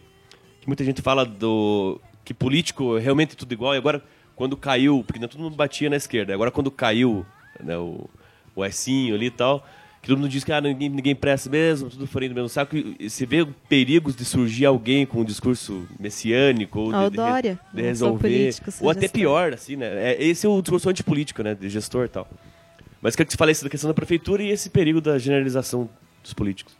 [0.60, 4.00] que muita gente fala do que político é realmente tudo igual e agora
[4.36, 7.26] quando caiu porque não todo mundo batia na esquerda agora quando caiu
[7.58, 8.08] né, o
[8.54, 9.66] o Ecinho ali e tal
[10.02, 12.76] que todo mundo diz que ah, ninguém, ninguém presta mesmo tudo farinha do mesmo saco.
[12.76, 17.52] E, você vê perigos de surgir alguém com um discurso messiânico ou o de, de
[17.52, 17.58] de
[17.96, 18.50] só resolver.
[18.80, 20.12] ou até pior assim né?
[20.12, 22.28] É, esse é o discurso antipolítico né de gestor e tal.
[23.00, 25.88] Mas quero que você fale isso da questão da prefeitura e esse perigo da generalização
[26.20, 26.76] dos políticos.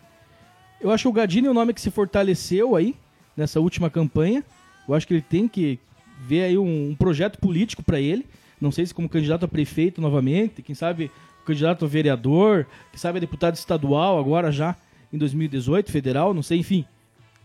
[0.81, 2.97] Eu acho que o Gadini é um nome que se fortaleceu aí
[3.37, 4.45] nessa última campanha.
[4.89, 5.79] Eu acho que ele tem que
[6.27, 8.27] ver aí um, um projeto político para ele.
[8.61, 11.11] Não sei se como candidato a prefeito novamente, quem sabe
[11.45, 14.77] candidato a vereador, quem sabe a deputado estadual agora já
[15.13, 16.85] em 2018, federal, não sei, enfim.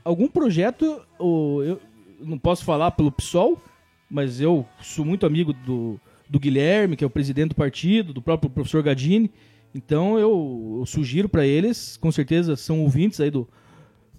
[0.04, 1.82] Algum projeto, ou eu
[2.20, 3.62] não posso falar pelo PSOL,
[4.10, 8.22] mas eu sou muito amigo do, do Guilherme, que é o presidente do partido, do
[8.22, 9.30] próprio professor Gadini.
[9.76, 13.48] Então eu, eu sugiro para eles, com certeza são ouvintes aí do,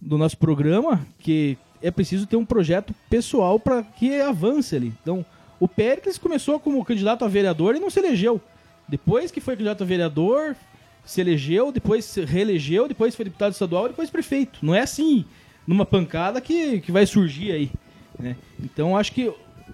[0.00, 4.92] do nosso programa, que é preciso ter um projeto pessoal para que avance ali.
[5.02, 5.24] Então,
[5.60, 8.40] o Péricles começou como candidato a vereador e não se elegeu.
[8.88, 10.56] Depois que foi candidato a vereador,
[11.04, 14.58] se elegeu, depois se reelegeu, depois foi deputado estadual, depois prefeito.
[14.62, 15.24] Não é assim,
[15.66, 17.70] numa pancada que, que vai surgir aí.
[18.18, 18.36] né?
[18.62, 19.32] Então, acho que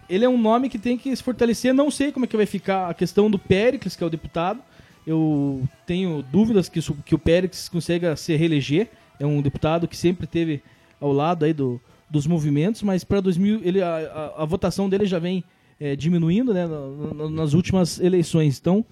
[0.08, 1.72] ele é um nome que tem que se fortalecer.
[1.72, 4.60] Não sei como é que vai ficar a questão do Péricles, que é o deputado.
[5.06, 8.88] Eu tenho dúvidas que, que o Péricles consiga se reeleger.
[9.20, 10.62] É um deputado que sempre teve
[11.00, 13.96] ao lado aí do, dos movimentos, mas para 2000 ele, a,
[14.36, 15.44] a- a votação dele já vem
[15.80, 18.58] é, diminuindo né, na- na- nas últimas eleições.
[18.58, 18.84] Então,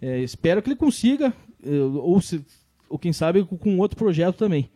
[0.00, 1.32] é, espero que ele consiga,
[1.64, 2.44] é, ou, se,
[2.88, 4.68] ou quem sabe com, outro projeto também.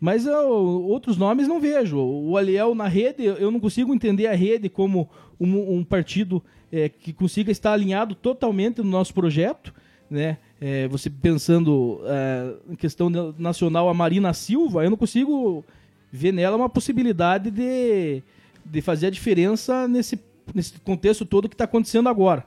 [0.00, 1.98] Mas ó, outros nomes não vejo.
[1.98, 5.08] O Aliel na rede, eu não consigo entender a rede como
[5.38, 9.72] um, um partido é, que consiga estar alinhado totalmente no nosso projeto.
[10.10, 10.38] Né?
[10.60, 15.64] É, você pensando é, em questão na- nacional, a Marina Silva, eu não consigo
[16.10, 18.22] ver nela uma possibilidade de,
[18.64, 20.20] de fazer a diferença nesse,
[20.54, 22.44] nesse contexto todo que está acontecendo agora.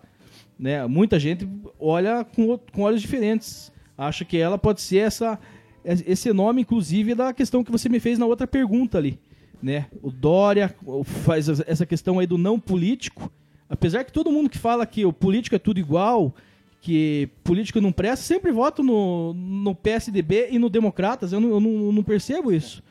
[0.57, 0.85] Né?
[0.87, 1.47] Muita gente
[1.79, 3.71] olha com, com olhos diferentes.
[3.97, 5.39] Acha que ela pode ser essa,
[5.83, 9.19] esse nome, inclusive, da questão que você me fez na outra pergunta ali.
[9.61, 9.87] Né?
[10.01, 13.31] O Dória faz essa- questão aí do não político.
[13.69, 16.35] Apesar que todo mundo que fala que o político é tudo igual,
[16.81, 21.33] que político não presta, sempre voto no, no PSDB e no Democratas.
[21.33, 22.83] Eu não, eu não, não percebo isso.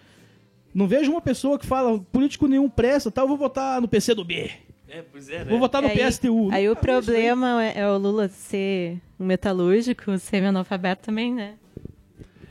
[0.75, 4.51] Não vejo uma pessoa que fala político nenhum presta, tá, eu vou votar no PCdoB.
[4.99, 6.51] É pois é Vou votar no aí, PSTU.
[6.53, 11.55] Aí o isso problema é, é o Lula ser um metalúrgico, semi-analfabeto também, né?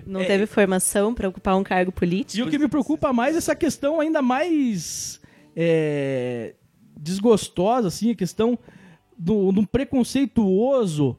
[0.05, 0.25] Não É.
[0.25, 2.45] teve formação para ocupar um cargo E político.
[2.47, 5.21] o que me preocupa mais é essa questão ainda mais
[5.55, 6.55] é,
[6.97, 8.59] desgostosa, assim, a questão
[9.17, 11.17] do, de um preconceituoso,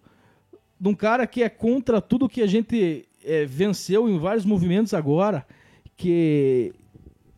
[0.79, 4.93] de um cara que é contra tudo que a gente é, venceu em vários movimentos
[4.93, 5.47] agora,
[5.97, 6.73] que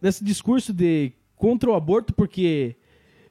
[0.01, 2.75] desse discurso de contra o aborto porque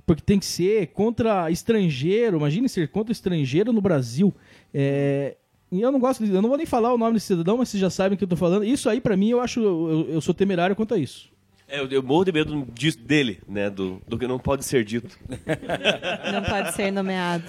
[0.06, 4.34] porque tem que ser contra estrangeiro, imagine ser contra estrangeiro no Brasil.
[4.74, 5.36] É,
[5.72, 7.70] e eu não gosto, de, eu não vou nem falar o nome desse cidadão, mas
[7.70, 8.64] vocês já sabem o que eu tô falando.
[8.64, 11.30] Isso aí pra mim eu acho eu, eu sou temerário quanto a isso.
[11.68, 13.72] É, eu, eu morro de medo disso, dele, né?
[13.72, 15.18] Do, do que não pode ser dito.
[16.32, 17.44] Não pode ser nomeado.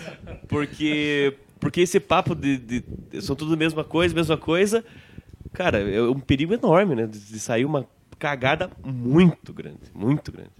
[0.48, 2.84] Porque, porque esse papo de, de-
[3.20, 4.82] São tudo a mesma coisa, mesma coisa.
[5.52, 7.06] Cara, é um perigo enorme, né?
[7.06, 7.86] De, de sair uma
[8.18, 9.80] cagada muito grande.
[9.94, 10.50] Muito grande.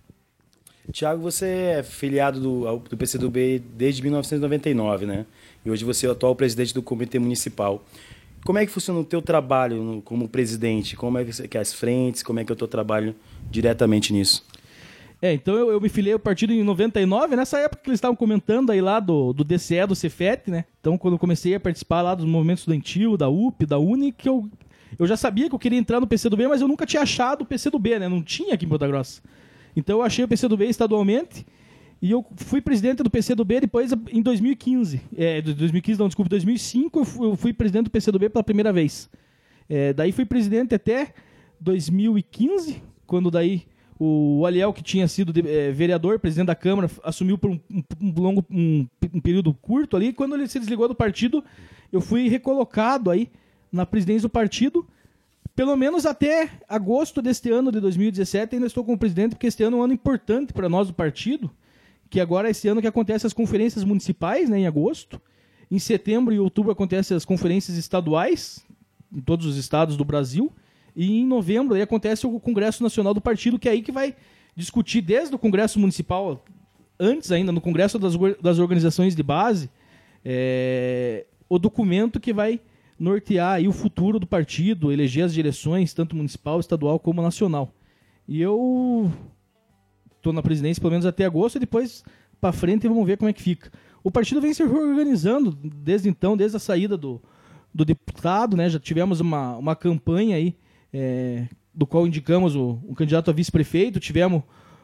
[0.93, 5.27] Tiago, você é filiado do, do PCdoB desde 1999, né?
[5.65, 7.85] E hoje você é o atual presidente do Comitê Municipal.
[8.45, 10.95] Como é que funciona o teu trabalho no- como presidente?
[10.97, 12.23] Como é que, que as frentes?
[12.23, 13.15] Como é que é o teu trabalho
[13.51, 14.45] diretamente nisso?
[15.21, 18.15] É, então eu, eu me filiei ao partido em 99, nessa época que eles estavam
[18.15, 20.67] comentando aí lá do, do DCE, do Cefet, né?
[20.81, 24.29] Então quando eu comecei a participar lá dos movimentos estudantil, da UP, da Uni, que
[24.29, 24.49] eu,
[24.99, 27.47] eu já sabia que eu queria entrar no PCdoB, mas eu nunca tinha achado o
[27.47, 28.09] PCdoB, né?
[28.09, 29.21] Não tinha aqui em Ponta Grossa.
[29.77, 31.45] Então eu achei o PCdoB estadualmente
[32.03, 35.01] E eu fui presidente do PCdoB depois em 2015.
[35.17, 38.73] É, de 2015, não, desculpa, 2005 eu fui, eu fui presidente do PCdoB pela primeira
[38.73, 39.09] vez.
[39.69, 41.13] É, daí fui presidente até
[41.61, 43.65] 2015, quando daí
[43.99, 47.83] o Aliel, que tinha sido de- é, vereador, presidente da Câmara, assumiu por um, um-
[48.03, 50.13] um longo um, um período curto ali.
[50.13, 51.43] Quando ele se desligou do partido,
[51.91, 53.29] eu fui recolocado aí
[53.73, 54.87] na presidência do partido.
[55.57, 59.79] Pelo menos até agosto deste ano de 2017 ainda estou como presidente, porque este ano
[59.79, 61.51] é um ano importante para nós do partido,
[62.11, 65.19] que agora é esse ano que acontecem as conferências municipais, né, em agosto.
[65.71, 68.67] Em setembro e outubro acontecem as conferências estaduais,
[69.11, 70.53] em todos os estados do Brasil.
[70.95, 74.15] E em novembro aí acontece o Congresso Nacional do Partido, que é aí que vai
[74.55, 76.45] discutir desde o Congresso Municipal,
[77.01, 79.71] antes ainda, no Congresso das, das Organizações de Base,
[80.23, 82.61] é, o documento que vai
[82.99, 87.73] nortear o futuro do partido, eleger as direções, tanto municipal, estadual como nacional.
[88.27, 89.13] E eu
[90.17, 92.03] estou na presidência pelo menos até agosto e depois
[92.41, 93.71] para frente vamos ver como é que fica.
[94.03, 97.21] O partido vem se reorganizando desde então, desde a saída do,
[97.75, 98.69] do deputado, né?
[98.71, 100.57] Já tivemos uma, uma campanha aí
[100.93, 104.43] é, do qual indicamos o, um candidato a vice-prefeito, tivemos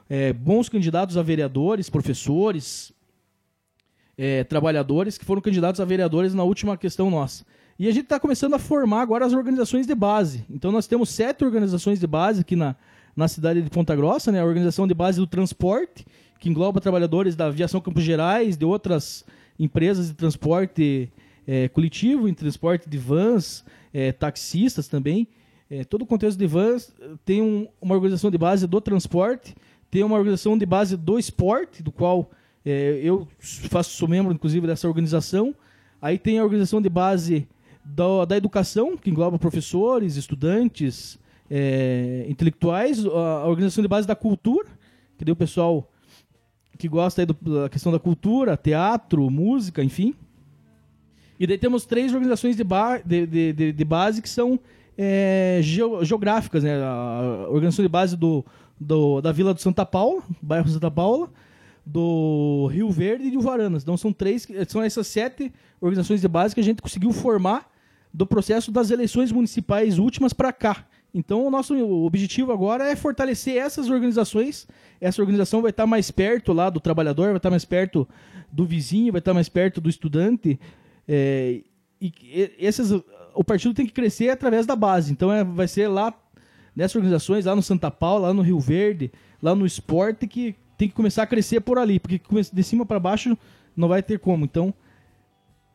[0.08, 2.92] é, bons candidatos a vereadores, professores,
[4.16, 7.44] é, trabalhadores que foram candidatos a vereadores na última questão nossa.
[7.78, 10.44] E a gente está começando a formar agora as organizações de base.
[10.50, 12.76] Então nós temos sete organizações de base aqui na,
[13.16, 14.40] na cidade de Ponta Grossa, né?
[14.40, 16.06] A organização de base do transporte,
[16.38, 19.24] que engloba trabalhadores da aviação Campos Gerais, de outras
[19.58, 21.10] empresas de transporte
[21.46, 25.26] é, coletivo, em transporte de vans, é, taxistas também.
[25.70, 26.94] É, todo o contexto de vans
[27.24, 29.54] tem um- uma organização de base do transporte,
[29.90, 32.30] tem uma organização de base do esporte, do qual
[32.64, 33.26] é, eu
[33.70, 35.54] faço, sou membro, inclusive, dessa organização.
[36.00, 37.48] Aí tem a organização de base
[37.84, 41.18] da, da educação, que engloba professores, estudantes,
[41.50, 44.68] é, intelectuais, a, organização de base da cultura,
[45.18, 45.88] que daí o pessoal
[46.78, 50.14] que gosta do- da questão da cultura, teatro, música, enfim.
[51.38, 54.58] E daí temos três organizações de, ba de, de, de- base que são
[54.96, 56.74] é, geo- geográficas, né?
[56.82, 58.44] A organização de base do,
[58.80, 61.28] do- da Vila do Santa Paula, bairro Santa Paula,
[61.84, 63.82] do Rio Verde e de Uvaranas.
[63.82, 67.70] Então são três, são essas sete organizações de base que a gente conseguiu formar
[68.12, 70.86] do processo das eleições municipais últimas para cá.
[71.14, 74.66] Então o nosso objetivo agora é fortalecer essas organizações.
[75.00, 78.08] Essa organização vai estar mais perto lá do trabalhador, vai estar mais perto
[78.50, 80.58] do vizinho, vai estar mais perto do estudante.
[81.06, 81.60] É,
[82.00, 82.12] e
[82.58, 82.90] esses,
[83.34, 85.12] o partido tem que crescer através da base.
[85.12, 86.14] Então é, vai ser lá
[86.74, 90.88] nessas organizações, lá no Santa Paula, lá no Rio Verde, lá no esporte, que tem
[90.88, 92.20] que começar a crescer por ali, porque
[92.52, 93.36] de cima para baixo
[93.76, 94.44] não vai ter como.
[94.44, 94.72] Então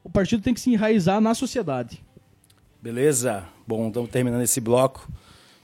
[0.04, 2.04] o partido tem que se enraizar na sociedade.
[2.92, 3.44] Beleza?
[3.68, 5.12] Bom, estamos terminando esse bloco.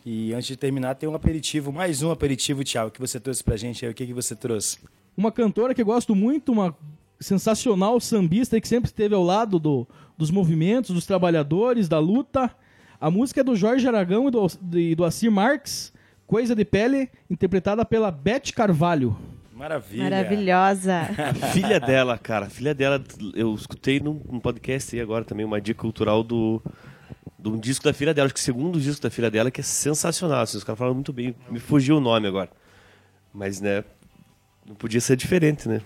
[0.06, 3.56] E antes de terminar, tem um aperitivo, mais um aperitivo, Thiago, que você trouxe pra
[3.56, 3.90] gente aí.
[3.94, 4.80] O que, que você trouxe?
[5.16, 6.76] Uma cantora que eu gosto muito, uma
[7.22, 12.52] sensacional sambista que sempre esteve ao lado do- dos movimentos, dos trabalhadores, da luta.
[13.00, 15.94] A música é do Jorge Aragão e do, e do Assir Marques,
[16.28, 19.16] Coisa de Pele, interpretada pela Beth Carvalho.
[19.54, 20.04] Maravilha.
[20.10, 21.04] Maravilhosa.
[21.54, 23.02] Filha dela, cara, filha dela,
[23.34, 26.62] eu escutei num, num podcast aí agora também, uma dica cultural do,
[27.44, 29.60] de um disco da filha dela, acho que o segundo disco da filha dela, que
[29.60, 30.42] é sensacional.
[30.42, 32.50] assim, os caras falaram muito bem, me fugiu o nome agora.
[33.34, 33.84] Mas, né,
[34.66, 35.82] não podia ser diferente, né?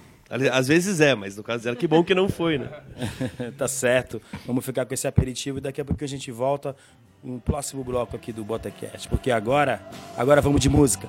[0.52, 2.70] Às vezes é, mas no caso dela, que bom que não foi, né?
[3.58, 4.22] tá certo.
[4.46, 6.76] Vamos ficar com esse aperitivo e daqui a pouco a gente volta
[7.24, 9.08] no próximo bloco aqui do Botacast.
[9.08, 9.82] Porque agora,
[10.16, 11.08] agora vamos de música.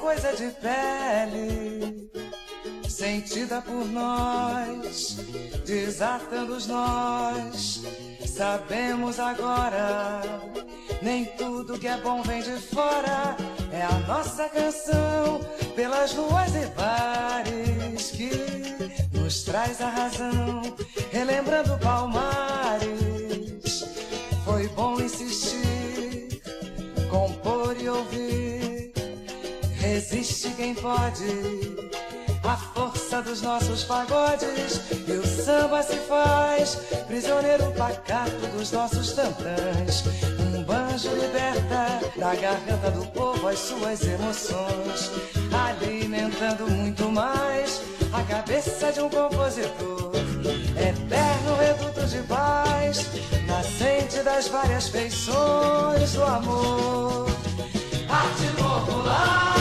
[0.00, 2.10] Coisa de pele,
[2.88, 5.16] sentida por nós,
[5.66, 7.82] desatando os nós.
[8.26, 10.20] Sabemos agora,
[11.02, 13.36] nem tudo que é bom vem de fora.
[13.72, 15.40] É a nossa canção
[15.74, 18.30] pelas ruas e bares que
[19.18, 20.62] nos traz a razão,
[21.10, 22.88] relembrando Palmares.
[24.44, 26.40] Foi bom insistir,
[27.10, 28.67] compor e ouvir.
[29.98, 31.24] Resiste quem pode,
[32.44, 36.76] a força dos nossos pagodes e o samba se faz
[37.08, 40.04] prisioneiro pacato dos nossos tantãs.
[40.54, 45.10] Um banjo liberta da garganta do povo as suas emoções,
[45.66, 47.82] alimentando muito mais
[48.12, 50.12] a cabeça de um compositor.
[50.76, 53.04] Eterno reduto de paz,
[53.48, 57.26] nascente das várias feições do amor.
[58.08, 59.57] Arte popular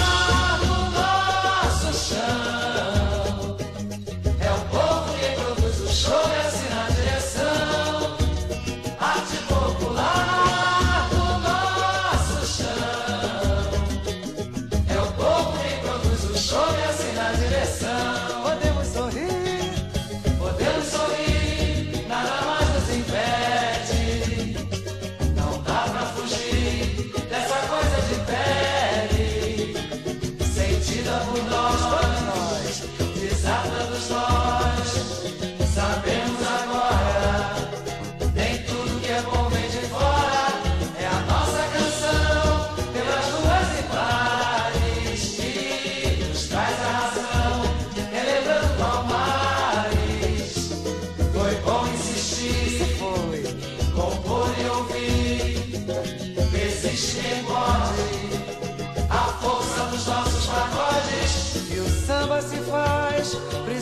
[31.35, 31.96] sentida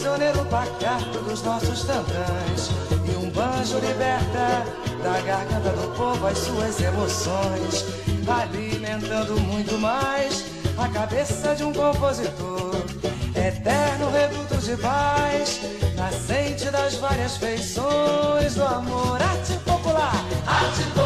[0.05, 2.69] prisioneiro pacato dos nossos tantãs.
[3.11, 4.63] E um banjo liberta
[5.01, 7.85] da garganta do povo as suas emoções,
[8.27, 10.45] alimentando muito mais
[10.77, 12.75] a cabeça de um compositor.
[13.35, 15.61] Eterno reduto de paz,
[15.95, 19.19] nascente das várias feições do amor.
[19.19, 21.04] Arte popular, arte popular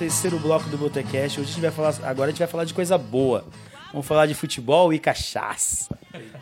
[0.00, 1.38] terceiro bloco do Botecast.
[1.38, 3.44] Hoje a gente vai falar, agora a gente vai falar de coisa boa.
[3.92, 5.94] Vamos falar de futebol e cachaça.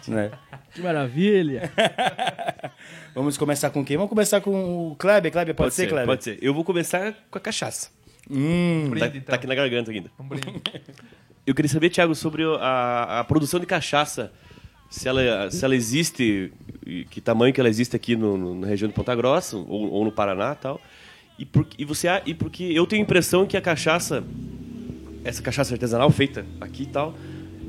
[0.06, 0.30] né?
[0.72, 1.68] Que maravilha.
[3.12, 3.96] Vamos começar com quem?
[3.96, 5.32] Vamos começar com o Kleber.
[5.32, 6.06] Kleber, pode, ser, Kleber?
[6.06, 6.38] Pode ser.
[6.40, 7.90] Eu vou começar com a cachaça.
[8.30, 10.08] Hum, tá, tá aqui na garganta ainda.
[11.44, 14.30] Eu queria saber, Thiago, sobre a, a produção de cachaça.
[14.88, 16.52] Se ela, se ela existe,
[17.10, 20.04] que tamanho que ela existe aqui no, no- na região de Ponta Grossa ou, ou
[20.04, 20.80] no Paraná e tal.
[21.38, 24.24] E, por, e, você, e porque eu tenho a impressão que a cachaça,
[25.24, 27.14] essa cachaça artesanal feita aqui e tal,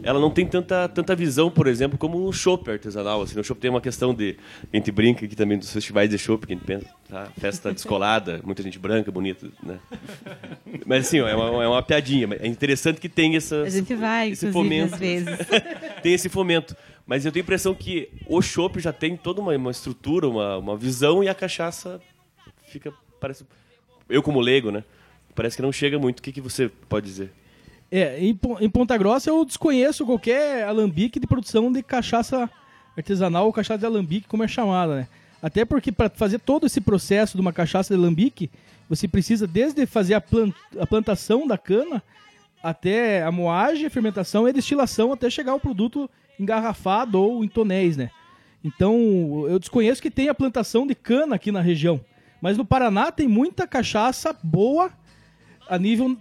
[0.04, 3.22] ela não tem tanta, tanta visão, por exemplo, como o chopp artesanal.
[3.22, 4.38] Assim, o chopp tem uma questão de.
[4.72, 7.28] A gente brinca aqui também dos festivais de chopp, que a gente pensa, tá?
[7.38, 9.80] Festa descolada, muita gente branca, bonita, né?
[10.86, 12.28] Mas assim, ó, é, uma, é uma piadinha.
[12.40, 14.94] É interessante que tem essa, A gente vai, esse fomento.
[14.94, 15.38] às vezes.
[16.02, 16.76] tem esse fomento.
[17.06, 20.58] Mas eu tenho a impressão que o chopp já tem toda uma, uma estrutura, uma,
[20.58, 22.00] uma visão, e a cachaça
[22.68, 22.94] fica.
[23.20, 23.46] Parece.
[24.10, 24.84] Eu, como leigo, né?
[25.36, 26.20] Parece que não chega muito.
[26.20, 27.32] O que, que você pode dizer?
[27.92, 32.50] É, em, em Ponta Grossa eu desconheço qualquer alambique de produção de cachaça
[32.96, 35.08] artesanal ou cachaça de alambique, como é chamada, né?
[35.42, 38.50] Até porque para fazer todo esse processo de uma cachaça de alambique,
[38.90, 42.04] você precisa desde fazer a, plan- a plantação da cana
[42.62, 46.10] até a moagem, a fermentação e a destilação até chegar ao produto
[46.40, 48.12] engarrafado ou em tonéis, né?
[48.64, 52.02] Então, eu desconheço que tenha plantação de cana aqui na região.
[52.42, 54.92] Mas no Paraná tem muita cachaça boa
[55.70, 56.16] a nível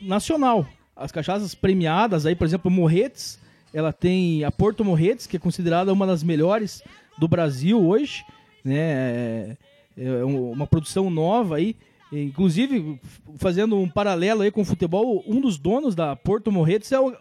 [0.00, 0.66] nacional.
[0.96, 3.38] As cachaças premiadas aí, por exemplo, Morretes,
[3.72, 6.82] ela tem a Porto Morretes, que é considerada uma das melhores
[7.18, 8.24] do Brasil hoje,
[8.64, 8.76] né?
[8.76, 9.56] É,
[9.98, 11.76] é um- uma produção nova aí.
[12.12, 13.00] Inclusive,
[13.38, 17.14] fazendo um paralelo aí com o futebol, um dos donos da Porto Morretes é o,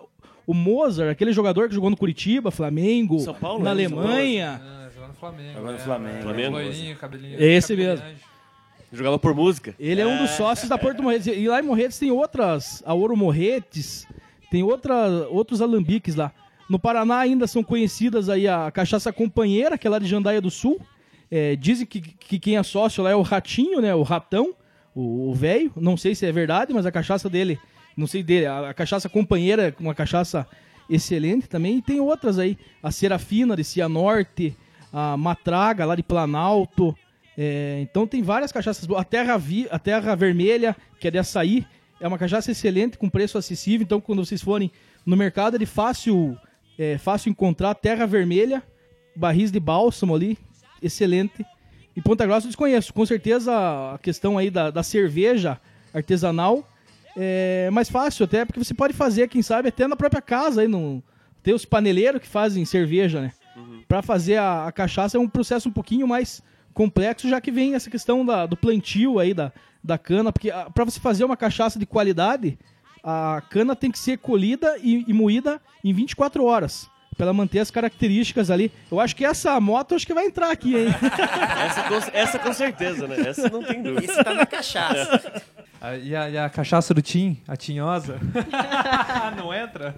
[0.46, 3.72] o Mozart, aquele jogador que jogou no Curitiba, Flamengo, São Paulo, na né?
[3.72, 4.62] Alemanha.
[5.22, 5.54] Flamengo.
[5.54, 6.18] Jogando no é, Flamengo.
[6.18, 7.40] é, Flamengo, loirinho, cabelinho.
[7.40, 8.06] É esse mesmo.
[8.92, 9.76] Jogava por música.
[9.80, 11.28] Ele é um dos sócios da Porto Morretes.
[11.28, 14.08] E lá em Morretes tem outras, a Ouro Morretes,
[14.50, 16.34] tem outra, outros alambiques lá.
[16.68, 20.50] No Paraná ainda são conhecidas aí a cachaça companheira, que é lá de Jandaia do
[20.50, 20.82] Sul.
[21.30, 23.94] É, dizem que, que quem é sócio lá é o Ratinho, né?
[23.94, 24.56] O Ratão,
[24.96, 25.72] o o velho.
[25.76, 27.60] Não sei se é verdade, mas a cachaça dele,
[27.96, 30.48] não sei dele, a, a cachaça companheira é uma cachaça
[30.90, 31.78] excelente também.
[31.78, 34.58] E tem outras aí, a Serafina de Cianorte,
[34.92, 36.96] a Matraga lá de Planalto.
[37.38, 39.02] É, então tem várias cachaças boas.
[39.02, 41.66] A Terra, Vi, a Terra Vermelha, que é de açaí,
[42.00, 43.84] é uma cachaça excelente, com preço acessível.
[43.84, 44.72] Então quando vocês forem
[45.06, 46.38] no mercado, é de fácil,
[46.78, 47.74] é, fácil encontrar.
[47.76, 48.64] Terra Vermelha,
[49.16, 50.38] barris de bálsamo ali,
[50.82, 51.46] excelente.
[51.96, 52.94] E Ponta Grossa eu desconheço.
[52.94, 53.54] Com certeza
[53.94, 55.60] a questão aí da, da cerveja
[55.94, 56.68] artesanal
[57.16, 60.68] é mais fácil até, porque você pode fazer, quem sabe, até na própria casa aí,
[60.68, 61.04] no,
[61.44, 63.34] tem os paneleiros que fazem cerveja, né?
[63.88, 66.42] Pra fazer a, a cachaça é um processo um pouquinho mais
[66.74, 69.52] complexo, já que vem essa questão da- do plantio aí da,
[69.84, 72.58] da cana, porque ah, pra você fazer uma cachaça de qualidade,
[73.04, 76.90] a cana tem que ser colhida e, e moída em 24 horas.
[77.18, 78.72] Pra ela manter as características ali.
[78.90, 80.88] Eu acho que essa moto acho que vai entrar aqui, hein?
[81.66, 83.18] Essa com, essa com certeza, né?
[83.28, 84.06] Essa não tem dúvida.
[84.12, 85.44] Isso tá na cachaça.
[85.82, 88.20] Ah, E a, e a cachaça do Tim, a tinhosa?
[89.36, 89.96] não entra?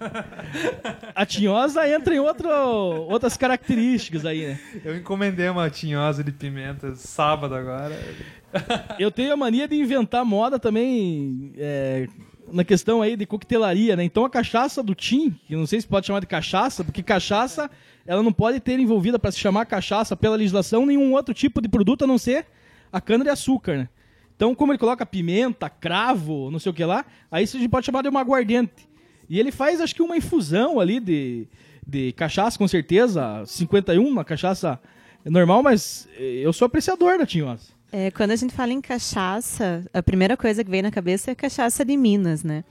[1.14, 4.60] A tinhosa entra em outro, outras características aí, né?
[4.84, 8.00] Eu encomendei uma tinhosa de pimenta sábado agora.
[8.98, 12.08] Eu tenho a mania de inventar moda também é,
[12.52, 14.04] na questão aí de coquetelaria, né?
[14.04, 17.70] Então a cachaça do Tim, que não sei se pode chamar de cachaça, porque cachaça
[18.06, 21.68] ela não pode ter envolvida para se chamar cachaça pela legislação nenhum outro tipo de
[21.68, 22.46] produto a não ser
[22.92, 23.90] a cana de açúcar, né?
[24.36, 27.86] Então, como ele coloca pimenta, cravo, não sei o que lá, aí a gente pode
[27.86, 28.88] chamar de uma aguardente.
[29.30, 31.48] E ele faz, acho que, uma infusão ali de,
[31.86, 34.80] de cachaça, com certeza, 51, uma cachaça
[35.26, 37.72] normal, mas eh, eu sou apreciador da tinhosa.
[37.92, 41.36] É, quando a gente fala em cachaça, a primeira coisa que vem na cabeça é
[41.36, 42.64] cachaça de Minas, né?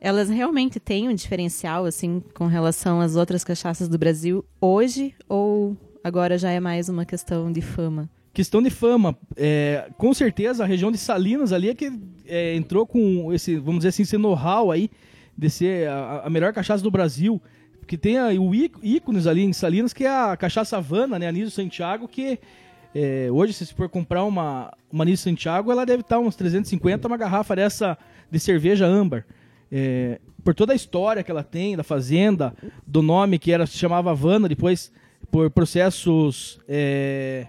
[0.00, 5.76] Elas realmente têm um diferencial, assim, com relação às outras cachaças do Brasil hoje ou
[6.02, 8.08] agora já é mais uma questão de fama?
[8.32, 9.16] Questão de fama.
[9.36, 11.92] É, com certeza a região de Salinas ali é que
[12.26, 14.90] é, entrou com esse, vamos dizer assim, esse know-how aí
[15.36, 17.40] de ser a, a melhor cachaça do Brasil.
[17.80, 21.26] Porque tem a, o ícones ali em Salinas, que é a cachaça Havana, né?
[21.26, 22.38] Anísio Santiago, que
[22.94, 27.16] é, hoje, se for comprar uma, uma Anísio Santiago, ela deve estar uns 350, uma
[27.16, 27.96] garrafa dessa
[28.30, 29.24] de cerveja âmbar.
[29.70, 32.54] É, por toda a história que ela tem da fazenda,
[32.86, 34.92] do nome que era se chamava Havana, depois
[35.30, 37.46] por processos é,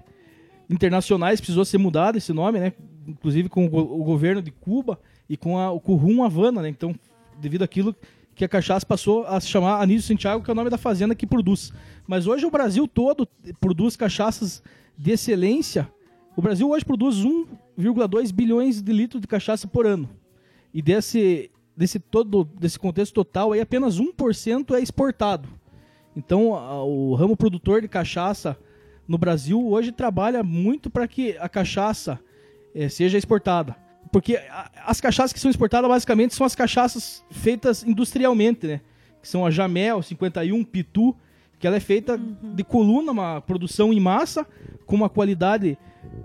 [0.72, 2.74] internacionais precisou ser mudado esse nome, né?
[3.08, 5.00] Inclusive com o, o governo de Cuba
[5.30, 6.70] e com, a, o Rum Havana, né?
[6.70, 6.96] Então,
[7.40, 7.96] devido àquilo
[8.34, 11.14] que a cachaça passou a se chamar Anísio Santiago, que é o nome da fazenda
[11.14, 11.72] que produz.
[12.08, 13.28] Mas hoje o Brasil todo
[13.60, 14.64] produz cachaças
[14.98, 15.90] de excelência.
[16.36, 20.10] O Brasil hoje produz 1,2 bilhões de litros de cachaça por ano.
[20.74, 25.50] E desse, desse todo desse contexto total aí apenas 1% é exportado.
[26.16, 26.50] Então,
[26.88, 28.58] o ramo produtor de cachaça
[29.12, 32.18] no Brasil hoje trabalha muito para que a cachaça
[32.74, 33.76] eh, seja exportada.
[34.12, 38.82] Porque a- as cachaças que são exportadas basicamente são as cachaças feitas industrialmente, né?
[39.22, 41.16] Que são a Jamel, 51, Pitu,
[41.60, 44.48] que ela é feita de coluna, uma produção em massa,
[44.86, 45.78] com uma qualidade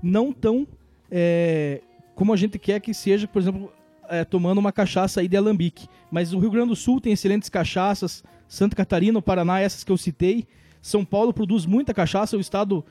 [0.03, 0.67] não tão
[1.11, 1.81] eh,
[2.15, 3.73] como a gente quer que seja, por exemplo,
[4.09, 5.87] eh, tomando uma cachaça aí de alambique.
[6.11, 9.91] Mas o Rio Grande do Sul tem excelentes cachaças, Santa Catarina, o Paraná, essas que
[9.93, 10.47] eu citei.
[10.87, 12.85] São Paulo produz muita cachaça, o estado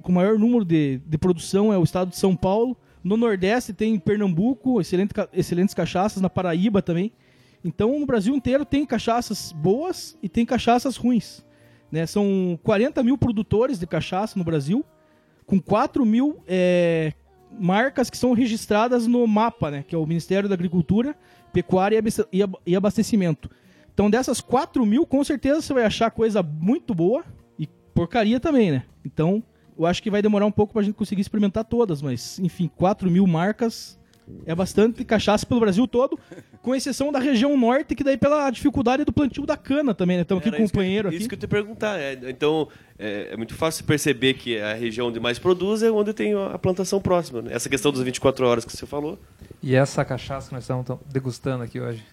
[0.00, 2.74] com maior número de, de produção é o estado de São Paulo.
[3.04, 7.12] No Nordeste tem Pernambuco, excelente, excelentes cachaças, na Paraíba também.
[7.62, 11.44] Então, no Brasil inteiro tem cachaças boas e tem cachaças ruins.
[11.92, 12.06] Né?
[12.06, 14.82] São 40 mil produtores de cachaça no Brasil,
[15.44, 17.12] com 4 mil é,
[17.52, 19.84] marcas que são registradas no MAPA, né?
[19.86, 21.14] que é o Ministério da Agricultura,
[21.52, 22.02] Pecuária
[22.64, 23.50] e Abastecimento.
[23.92, 27.24] Então, dessas 4 mil, com certeza você vai achar coisa muito boa
[27.58, 28.84] e porcaria também, né?
[29.04, 29.42] Então,
[29.78, 33.10] eu acho que vai demorar um pouco pra gente conseguir experimentar todas, mas, enfim, 4
[33.10, 33.98] mil marcas
[34.46, 36.18] é bastante cachaça pelo Brasil todo,
[36.62, 40.22] com exceção da região norte, que daí pela dificuldade do plantio da cana também, né?
[40.22, 41.28] Estamos aqui com o isso companheiro Isso aqui.
[41.28, 41.98] que eu te perguntar.
[41.98, 42.68] é, então,
[42.98, 46.58] é, é muito fácil perceber que a região onde mais produz é onde tem a
[46.58, 47.42] plantação próxima.
[47.42, 47.50] né?
[47.52, 49.18] Essa questão das 24 horas que você falou.
[49.62, 52.04] E essa cachaça que nós estamos degustando aqui hoje?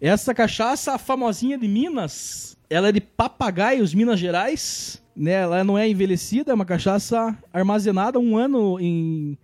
[0.00, 5.02] Essa cachaça, famosinha de Minas, ela é de Papagaios, Minas Gerais.
[5.16, 5.32] Né?
[5.32, 9.38] Ela não é envelhecida, é uma cachaça armazenada um ano em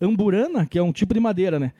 [0.00, 1.72] amburana, que é um tipo de madeira, né?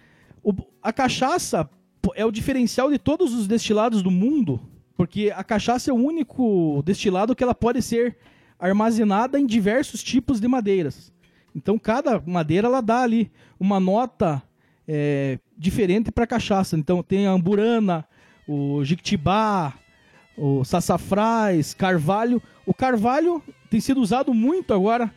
[0.45, 1.69] O- a cachaça
[2.15, 4.61] é o diferencial de todos os destilados do mundo,
[4.97, 8.17] porque a cachaça é o único destilado que ela pode ser
[8.61, 11.13] armazenada em diversos tipos de madeiras.
[11.55, 14.41] Então cada madeira ela dá ali uma nota
[14.87, 16.77] é, diferente para cachaça.
[16.77, 18.05] Então tem a amburana,
[18.53, 19.75] o jiquitibá,
[20.37, 22.43] o sassafrás, carvalho.
[22.67, 25.13] O carvalho tem sido usado muito agora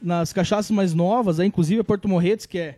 [0.00, 2.76] nas cachaças mais novas, aí, inclusive a Porto Morretes, que é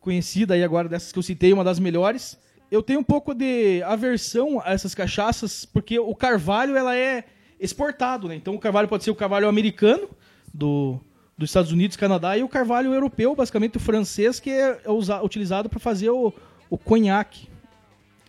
[0.00, 2.38] conhecida aí agora dessas que eu citei, uma das melhores.
[2.70, 7.24] Eu tenho um pouco de aversão a essas cachaças, porque o carvalho ela é
[7.58, 8.36] exportado, né?
[8.36, 10.08] Então o carvalho pode ser o carvalho americano
[10.54, 11.00] do,
[11.36, 15.68] dos Estados Unidos, Canadá, e o carvalho europeu, basicamente o francês, que é usa- utilizado
[15.68, 16.32] para fazer o,
[16.70, 17.49] o conhaque.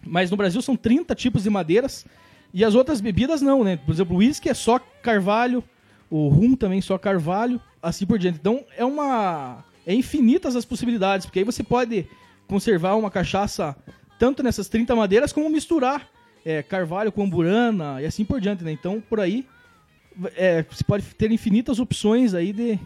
[0.05, 2.05] Mas no Brasil são 30 tipos de madeiras
[2.53, 3.77] e as outras bebidas não, né?
[3.77, 5.63] Por exemplo, o uísque é só carvalho,
[6.09, 8.39] o rum também só carvalho, assim por diante.
[8.39, 12.07] Então é uma é infinitas as possibilidades, porque aí você pode
[12.47, 13.75] conservar uma cachaça
[14.19, 16.07] tanto nessas 30 madeiras como misturar
[16.45, 18.71] é, carvalho com amburana e assim por diante, né?
[18.71, 19.45] Então por aí
[20.35, 22.79] é, você pode ter infinitas opções aí de,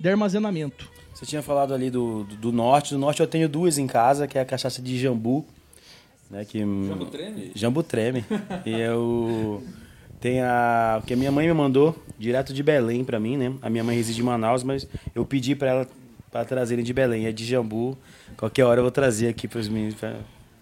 [0.00, 0.90] de armazenamento.
[1.14, 2.94] Você tinha falado ali do, do, do norte.
[2.94, 5.46] Do norte eu tenho duas em casa, que é a cachaça de jambu.
[6.32, 7.52] Né, que, jambu treme?
[7.54, 8.24] Jambu treme.
[8.64, 9.62] e eu
[10.18, 11.02] tenho a...
[11.06, 13.52] que a minha mãe me mandou direto de Belém pra mim, né?
[13.60, 15.88] A minha mãe reside em Manaus, mas eu pedi pra ela
[16.30, 17.26] para trazerem de Belém.
[17.26, 17.98] É de jambu.
[18.38, 20.16] Qualquer hora eu vou trazer aqui pros meninos, pra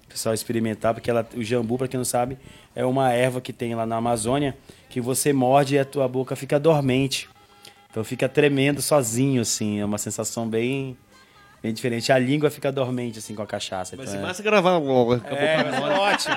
[0.05, 2.37] o pessoal experimentar, porque ela, o jambu, pra quem não sabe,
[2.75, 4.57] é uma erva que tem lá na Amazônia,
[4.89, 7.29] que você morde e a tua boca fica dormente.
[7.89, 9.79] Então fica tremendo sozinho, assim.
[9.79, 10.97] É uma sensação bem,
[11.63, 12.11] bem diferente.
[12.13, 13.97] A língua fica dormente, assim, com a cachaça.
[13.97, 14.27] Mas então se é...
[14.27, 15.15] massa gravar logo.
[15.15, 16.35] É, mas é ótimo.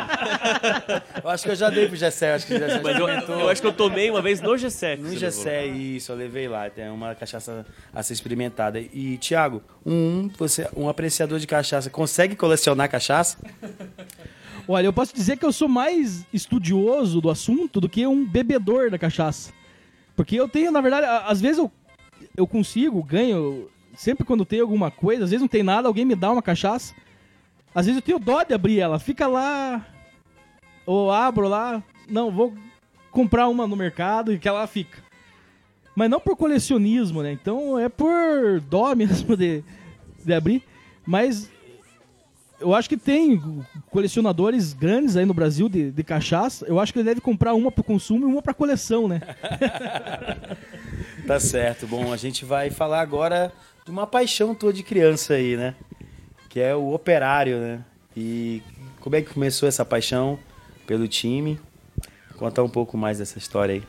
[1.24, 3.50] eu acho que eu já dei pro Gessé, acho que já, já Mas eu, eu
[3.50, 4.96] acho que eu tomei uma vez no Gessé.
[4.96, 6.70] No Gessé, isso, eu levei lá.
[6.70, 8.80] Tem uma cachaça a ser experimentada.
[8.80, 13.38] E, Thiago, um, você, um apreciador de cachaça, consegue colecionar cachaça?
[14.68, 18.90] Olha, eu posso dizer que eu sou mais estudioso do assunto do que um bebedor
[18.90, 19.52] da cachaça.
[20.16, 21.72] Porque eu tenho, na verdade, às vezes eu,
[22.36, 23.70] eu consigo, ganho.
[23.96, 26.94] Sempre quando tem alguma coisa, às vezes não tem nada, alguém me dá uma cachaça.
[27.74, 29.86] Às vezes eu tenho dó de abrir ela, fica lá.
[30.86, 31.84] Ou abro lá.
[32.08, 32.54] Não, vou
[33.12, 35.02] comprar uma no mercado e que ela fica.
[35.96, 37.32] Mas não por colecionismo, né?
[37.32, 39.64] Então é por dó mesmo de,
[40.24, 40.64] de abrir.
[41.06, 41.50] Mas
[42.60, 43.42] eu acho que tem
[43.90, 46.66] colecionadores grandes aí no Brasil de, de cachaça.
[46.66, 49.22] Eu acho que ele deve comprar uma para consumo e uma para coleção, né?
[51.26, 51.88] Tá certo.
[51.88, 53.54] Bom, a gente vai falar agora
[53.86, 55.76] de uma paixão tua de criança aí, né?
[56.50, 57.86] Que é o operário, né?
[58.16, 58.62] E
[59.00, 60.40] como é que começou essa paixão
[60.88, 61.60] pelo time?
[62.38, 63.84] Conta um pouco mais dessa história aí.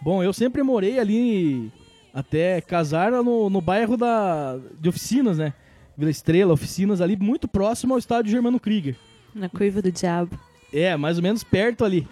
[0.00, 1.70] Bom, eu sempre morei ali
[2.12, 5.52] até casar no, no bairro da, de oficinas, né?
[5.96, 8.96] Vila Estrela, oficinas ali, muito próximo ao estádio Germano Krieger.
[9.34, 10.38] Na curva do diabo.
[10.72, 12.06] É, mais ou menos perto ali.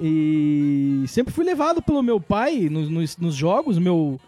[0.00, 3.78] E sempre fui levado pelo meu pai nos, nos, nos jogos.
[3.78, 4.18] Meu,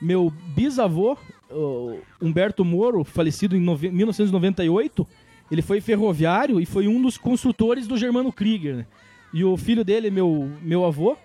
[0.00, 1.16] meu bisavô,
[1.50, 5.06] o Humberto Moro, falecido em nove- 1998,
[5.50, 8.76] ele foi ferroviário e foi um dos construtores do Germano Krieger.
[8.76, 8.86] né?
[9.32, 11.16] E o filho dele, meu, meu avô,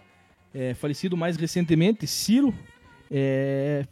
[0.53, 2.53] é, falecido mais recentemente, Ciro,
[3.09, 3.85] é,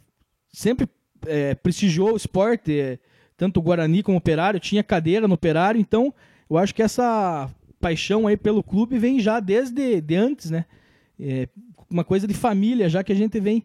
[0.52, 0.86] sempre
[1.26, 2.98] é, prestigiou o esporte, é,
[3.36, 6.12] tanto o Guarani como o Operário, tinha cadeira no Operário, então
[6.48, 10.64] eu acho que essa paixão aí pelo clube vem já desde de antes, né?
[11.18, 11.48] É,
[11.90, 13.62] uma coisa de família, já que a gente vem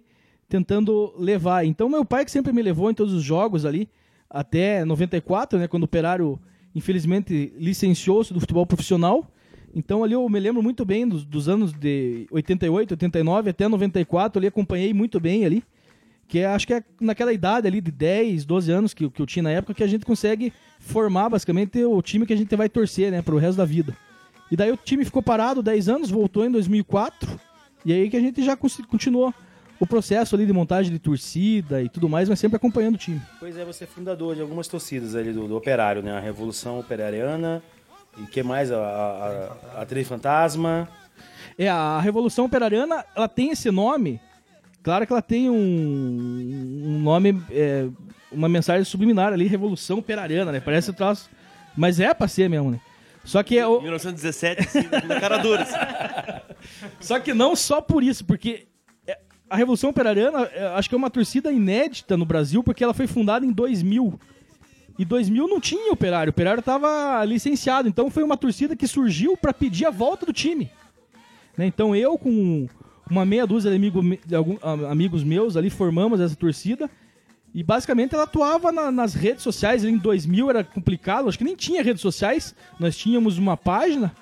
[0.49, 1.65] tentando levar.
[1.65, 3.89] Então meu pai que sempre me levou em todos os jogos ali,
[4.29, 6.39] até 94, né, quando o Operário
[6.75, 9.27] infelizmente licenciou-se do futebol profissional.
[9.75, 14.39] Então ali eu me lembro muito bem dos, dos anos de 88, 89 até 94,
[14.39, 15.63] ali acompanhei muito bem ali.
[16.27, 19.25] Que é, acho que é naquela idade ali de 10, 12 anos que, que eu
[19.25, 22.67] tinha na época que a gente consegue formar basicamente o time que a gente vai
[22.67, 23.95] torcer, né, pro resto da vida.
[24.51, 27.39] E daí o time ficou parado 10 anos, voltou em 2004,
[27.85, 29.33] e aí que a gente já continuou
[29.79, 33.21] o processo ali de montagem de torcida e tudo mais, mas sempre acompanhando o time.
[33.39, 36.11] Pois é, você é fundador de algumas torcidas ali do, do Operário, né?
[36.11, 37.61] A Revolução Operariana
[38.17, 38.71] e que mais?
[38.71, 40.89] A, a, a Três Fantasma.
[41.57, 44.19] É, a Revolução Operariana, ela tem esse nome,
[44.83, 47.87] claro que ela tem um, um nome, é,
[48.31, 50.59] uma mensagem subliminar ali, Revolução Operariana, né?
[50.59, 51.29] Parece um troço,
[51.75, 52.79] mas é pra ser mesmo, né?
[53.23, 53.81] Só que é o...
[53.81, 55.67] 1917, assim, na cara dura.
[56.99, 58.67] Só que não só por isso, porque
[59.49, 63.07] a Revolução Operariana, é, acho que é uma torcida inédita no Brasil, porque ela foi
[63.07, 64.19] fundada em 2000.
[64.99, 69.37] E 2000 não tinha operário, o operário estava licenciado, então foi uma torcida que surgiu
[69.37, 70.71] para pedir a volta do time.
[71.55, 71.67] Né?
[71.67, 72.67] Então eu, com
[73.09, 74.57] uma meia dúzia de, amigo, de algum-
[74.89, 76.89] amigos meus ali, formamos essa torcida.
[77.53, 79.83] E basicamente ela atuava na- nas redes sociais.
[79.85, 82.53] Em 2000 era complicado, acho que nem tinha redes sociais.
[82.79, 84.13] Nós tínhamos uma página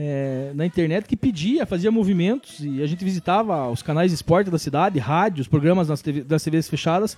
[0.00, 4.48] é, na internet que pedia, fazia movimentos e a gente visitava os canais de esporte
[4.48, 7.16] da cidade, rádios, programas nas TV, das TVs fechadas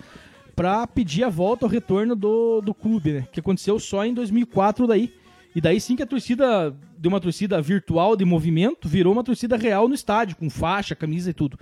[0.57, 3.29] para pedir a volta ao retorno do, do clube, né?
[3.31, 5.13] Que aconteceu só em 2004 daí,
[5.55, 9.59] E daí sim que a torcida, de uma torcida virtual de movimento, virou uma torcida
[9.59, 11.59] real no estádio, com faixa, camisa e tudo.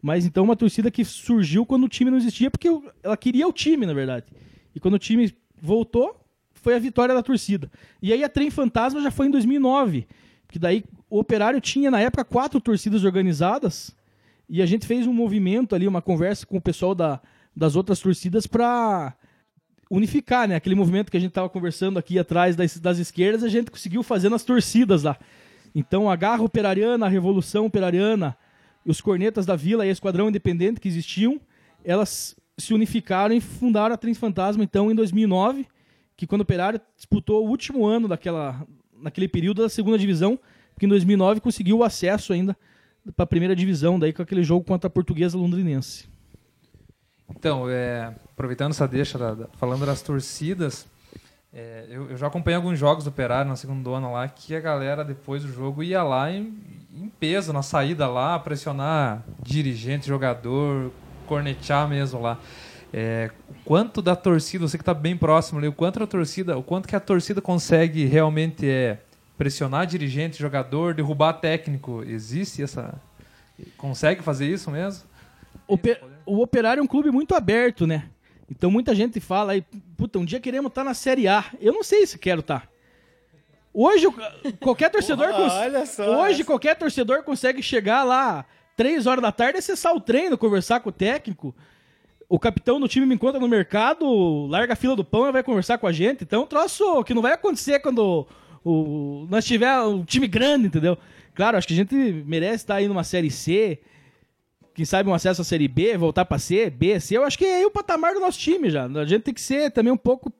[0.00, 2.68] Mas então uma torcida que surgiu quando o time não existia, porque
[3.02, 4.24] ela queria o time, na verdade.
[4.74, 6.18] E quando o time voltou,
[6.54, 7.70] foi a vitória da torcida.
[8.00, 10.06] E aí a Trem Fantasma já foi em 2009,
[10.52, 13.96] que daí o Operário tinha na época quatro torcidas organizadas
[14.46, 17.22] e a gente fez um movimento ali, uma conversa com o pessoal da,
[17.56, 19.14] das outras torcidas para
[19.90, 20.54] unificar, né?
[20.54, 24.02] Aquele movimento que a gente estava conversando aqui atrás das, das esquerdas, a gente conseguiu
[24.02, 25.18] fazer nas torcidas lá.
[25.74, 28.36] Então a Garra Operariana, a Revolução Operariana,
[28.84, 31.40] os Cornetas da Vila e a Esquadrão Independente que existiam,
[31.82, 35.66] elas se unificaram e fundaram a Trens Fantasma, então, em 2009,
[36.14, 38.66] que quando o Operário disputou o último ano daquela,
[39.02, 40.38] naquele período da segunda divisão,
[40.78, 42.56] que em 2009 conseguiu o acesso ainda
[43.16, 46.08] para a primeira divisão, daí com aquele jogo contra a Portuguesa Londrinense.
[47.30, 50.86] Então, é, aproveitando essa deixa, da- da- falando das torcidas,
[51.52, 54.60] é, eu, eu já acompanhei alguns jogos do Operário na segunda ano lá, que a
[54.60, 56.54] galera depois do jogo ia lá em,
[56.94, 60.92] em peso, na saída lá, pressionar dirigente, jogador,
[61.26, 62.38] cornetear mesmo lá.
[62.92, 66.58] É, o quanto da torcida, você que está bem próximo ali, o quanto a torcida,
[66.58, 68.98] o quanto que a torcida consegue realmente é,
[69.38, 72.94] pressionar dirigente, jogador, derrubar técnico, existe essa...
[73.78, 75.04] Consegue fazer isso mesmo?
[75.66, 78.08] Ope- o Operário é um clube muito aberto, né?
[78.50, 79.64] Então muita gente fala aí,
[79.96, 81.44] puta, um dia queremos estar na Série A.
[81.60, 82.68] Eu não sei se quero estar.
[83.72, 84.14] Hoje o-
[84.60, 86.44] qualquer torcedor Porra, cons- olha só hoje essa.
[86.44, 88.44] qualquer torcedor consegue chegar lá
[88.76, 91.54] três horas da tarde, acessar o treino, conversar com o técnico.
[92.32, 95.42] O capitão do time me encontra no mercado, larga a fila do pão e vai
[95.42, 96.24] conversar com a gente.
[96.24, 98.26] Então, é um troço que não vai acontecer quando
[98.64, 100.96] o, nós tiver um time grande, entendeu?
[101.34, 101.94] Claro, acho que a gente
[102.26, 103.80] merece estar aí numa Série C,
[104.72, 107.18] quem sabe um acesso à Série B, voltar pra C, B, C.
[107.18, 108.86] Eu acho que é o patamar do nosso time já.
[108.86, 110.32] A gente tem que ser também um pouco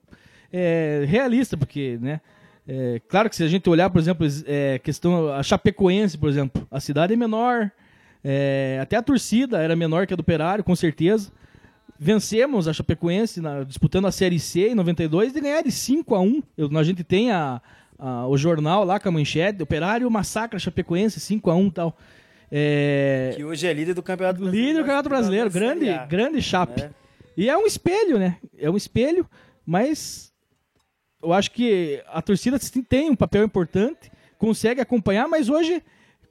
[0.51, 2.21] é, realista, porque, né?
[2.67, 6.67] é, claro que se a gente olhar, por exemplo, é, questão a Chapecoense, por exemplo,
[6.71, 7.71] a cidade é menor,
[8.23, 11.31] é, até a torcida era menor que a do Operário, com certeza.
[12.03, 16.19] Vencemos a Chapecoense na- disputando a Série C em 92 e ganhar de 5 a
[16.19, 17.61] 1 Eu- A gente tem a,
[17.97, 21.97] a- o jornal lá com a manchete, Operário massacra Chapecoense 5 a 1 e tal.
[22.51, 24.67] É, Que hoje é líder do Campeonato Brasileiro.
[24.67, 26.81] Líder do Campeonato Brasileiro, Série grande, grande chape.
[26.81, 26.89] É.
[27.35, 28.37] E é um espelho, né?
[28.57, 29.25] É um espelho,
[29.65, 30.31] mas
[31.23, 35.81] eu acho que a torcida tem um papel importante, consegue acompanhar, mas hoje,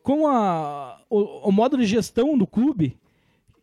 [0.03, 2.97] com a, o, o modo de gestão do clube,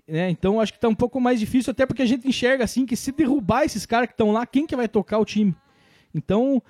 [0.09, 0.29] né?
[0.29, 2.95] Então acho que tá um pouco mais difícil, até porque a gente enxerga assim que
[2.95, 5.55] se derrubar esses caras que estão lá, quem que vai tocar o time?
[6.13, 6.61] Então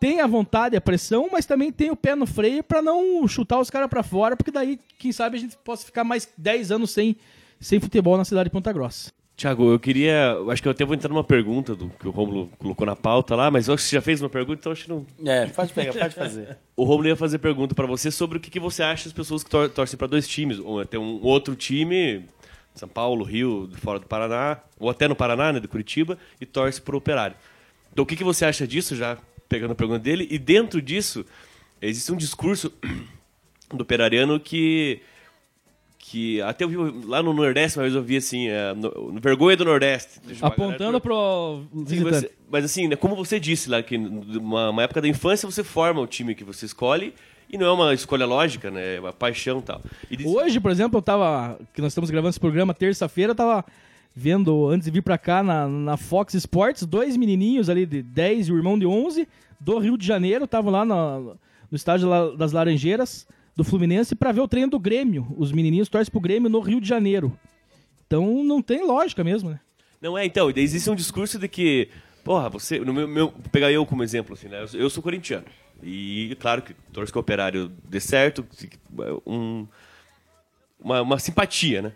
[0.00, 3.58] tem a vontade, a pressão, mas também tem o pé no freio para não chutar
[3.58, 6.90] os caras para fora, porque daí, quem sabe, a gente possa ficar mais 10 anos
[6.90, 7.16] sem,
[7.58, 9.10] sem futebol na cidade de Ponta Grossa.
[9.36, 10.36] Tiago, eu queria.
[10.50, 13.36] Acho que eu até vou entrar numa pergunta do que o Romulo colocou na pauta
[13.36, 15.06] lá, mas eu acho que você já fez uma pergunta, então acho que não.
[15.24, 16.58] É, pode pegar, pode fazer.
[16.74, 19.44] O Romulo ia fazer pergunta pra você sobre o que, que você acha das pessoas
[19.44, 22.24] que tor- torcem pra dois times, ou até um outro time,
[22.78, 26.80] São Paulo, Rio, fora do Paraná, ou até no Paraná, né, de Curitiba, e torce
[26.80, 27.36] pro Operário.
[27.92, 29.18] Então, o que, que você acha disso, já
[29.48, 30.26] pegando a pergunta dele?
[30.30, 31.24] E dentro disso,
[31.80, 32.72] existe um discurso
[33.72, 35.00] do operariano que
[35.98, 36.76] que até eu vi
[37.06, 40.20] lá no Nordeste, uma vez eu vi assim, é, no, Vergonha do Nordeste.
[40.40, 42.30] Apontando pro Sim, visitante.
[42.48, 46.00] mas assim, né, como você disse lá, que numa uma época da infância você forma
[46.00, 47.12] o time que você escolhe
[47.50, 48.96] e não é uma escolha lógica, né?
[48.96, 49.80] É uma paixão e tal.
[50.10, 51.58] E diz- Hoje, por exemplo, eu tava.
[51.72, 53.64] Que nós estamos gravando esse programa terça-feira, eu tava
[54.14, 58.48] vendo, antes de vir pra cá, na, na Fox Sports, dois menininhos ali de 10
[58.48, 59.28] e o irmão de 11,
[59.60, 61.36] do Rio de Janeiro, estavam lá na- no
[61.76, 65.26] estádio das Laranjeiras, do Fluminense, pra ver o treino do Grêmio.
[65.36, 67.32] Os menininhos torcem pro Grêmio no Rio de Janeiro.
[68.06, 69.60] Então não tem lógica mesmo, né?
[70.00, 71.88] Não é, então, existe um discurso de que,
[72.28, 74.62] porra, você, no meu, meu- pegar eu como exemplo, assim, né?
[74.62, 75.46] Eu, eu sou corintiano.
[75.82, 78.46] E claro que torço que o operário dê certo,
[79.26, 79.66] um,
[80.78, 81.92] uma, uma simpatia, né?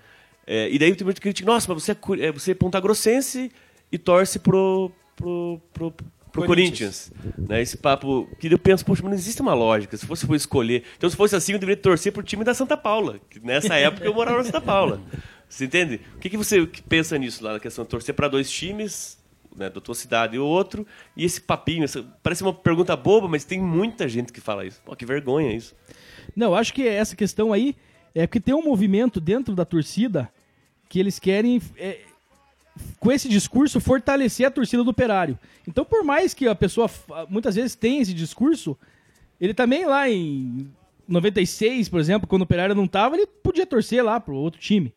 [0.46, 1.96] É, e daí tem muita crítica, nossa, mas você é,
[2.28, 3.52] é, você é pontagrossense
[3.92, 5.92] e torce pro, pro, pro,
[6.32, 7.12] pro Corinthians.
[7.36, 7.60] Né?
[7.60, 9.94] Esse papo que eu penso, poxa, mas não existe uma lógica.
[9.98, 10.82] Se fosse for escolher.
[10.96, 13.20] Então, se fosse assim, eu deveria torcer pro time da Santa Paula.
[13.28, 14.98] Que nessa época eu morava na Santa Paula.
[15.46, 16.00] Você entende?
[16.16, 19.21] O que, que você pensa nisso lá na questão de torcer para dois times,
[19.56, 20.86] né, da tua cidade e o outro,
[21.16, 21.84] e esse papinho?
[21.84, 24.80] essa- parece uma pergunta boba, mas tem muita gente que fala isso.
[24.84, 25.74] Pô, que vergonha isso.
[26.36, 27.74] Não, acho que essa questão aí
[28.14, 30.30] é que tem um movimento dentro da torcida
[30.88, 32.00] que eles querem, é,
[33.00, 35.38] com esse discurso, fortalecer a torcida do operário.
[35.66, 36.90] Então, por mais que a pessoa
[37.28, 38.76] muitas vezes tenha esse discurso,
[39.40, 40.70] ele também lá em
[41.08, 44.92] 96, por exemplo, quando o operário não tava, ele podia torcer lá pro outro time.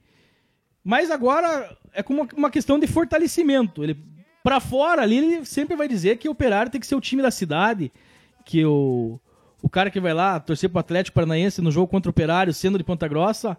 [0.83, 3.83] Mas agora é como uma questão de fortalecimento.
[3.83, 3.97] Ele
[4.45, 7.19] para fora ali ele sempre vai dizer que o Operário tem que ser o time
[7.19, 7.91] da cidade,
[8.45, 9.19] que o,
[9.59, 12.77] o cara que vai lá torcer pro Atlético Paranaense no jogo contra o Operário, sendo
[12.77, 13.57] de Ponta Grossa,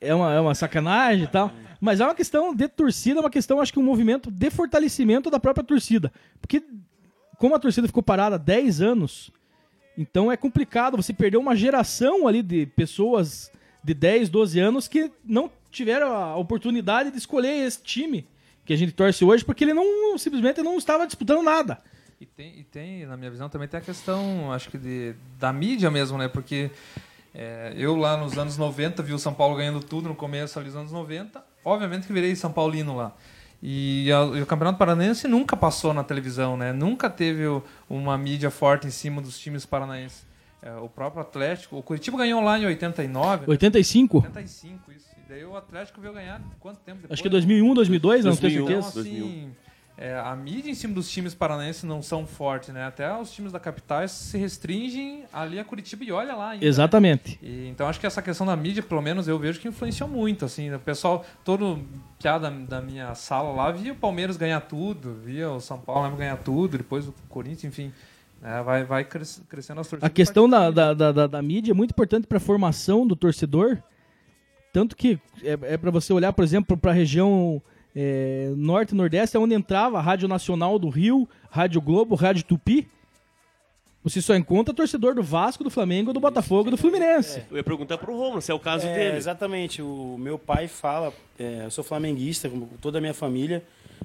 [0.00, 1.52] é uma, é uma sacanagem e tal.
[1.78, 5.28] Mas é uma questão de torcida, é uma questão, acho que um movimento de fortalecimento
[5.28, 6.10] da própria torcida.
[6.40, 6.64] Porque,
[7.36, 9.30] como a torcida ficou parada há 10 anos,
[9.98, 13.52] então é complicado você perder uma geração ali de pessoas
[13.84, 18.26] de 10, 12 anos que não tiveram a oportunidade de escolher esse time
[18.64, 21.78] que a gente torce hoje, porque ele não simplesmente não estava disputando nada.
[22.20, 25.52] E tem, e tem, na minha visão, também tem a questão, acho que de, da
[25.52, 26.28] mídia mesmo, né?
[26.28, 26.70] Porque
[27.34, 30.68] é, eu lá nos anos 90 vi o São Paulo ganhando tudo no começo ali
[30.68, 31.44] dos anos 90.
[31.64, 33.12] Obviamente que virei São Paulino lá.
[33.62, 36.72] E, a- e o Campeonato Paranaense nunca passou na televisão, né?
[36.72, 40.24] Nunca teve o- uma mídia forte em cima dos times paranaenses.
[40.62, 43.42] É, o próprio Atlético, o Curitiba ganhou lá em 89.
[43.42, 43.46] né?
[43.48, 44.18] 85?
[44.18, 45.13] 85, isso.
[45.28, 47.12] Daí o Atlético veio ganhar quanto tempo depois?
[47.12, 49.08] Acho que 2001, 2002, não tenho 2001, certeza.
[49.16, 49.50] Então, assim,
[49.96, 52.84] é, a mídia em cima dos times paranaenses não são fortes, né?
[52.84, 56.50] Até os times da capital se restringem ali a Curitiba e olha lá.
[56.50, 56.68] ainda, né?
[56.68, 57.38] Exatamente.
[57.42, 60.44] E, então acho que essa questão da mídia, pelo menos eu vejo que influenciou muito,
[60.44, 61.80] assim, o pessoal, todo
[62.18, 66.36] piada da minha sala lá via o Palmeiras ganhar tudo, via o São Paulo ganhar
[66.38, 67.92] tudo, depois o Corinthians, enfim,
[68.42, 70.10] né, vai, vai cres- crescendo as torcidas.
[70.10, 73.14] A questão da, da, da, da- da mídia é muito importante para a formação do
[73.14, 73.78] torcedor.
[74.74, 77.62] Tanto que é, é para você olhar, por exemplo, para a região
[77.94, 82.42] é, norte e nordeste, é onde entrava a Rádio Nacional do Rio, Rádio Globo, Rádio
[82.42, 82.88] Tupi.
[84.02, 87.40] Você só encontra torcedor do Vasco, do Flamengo, do Botafogo, do Fluminense.
[87.48, 89.16] Eu ia perguntar pro Romulo se é o caso É, dele.
[89.16, 89.80] exatamente.
[89.80, 93.62] O meu pai fala, é, eu sou flamenguista, como toda a minha família.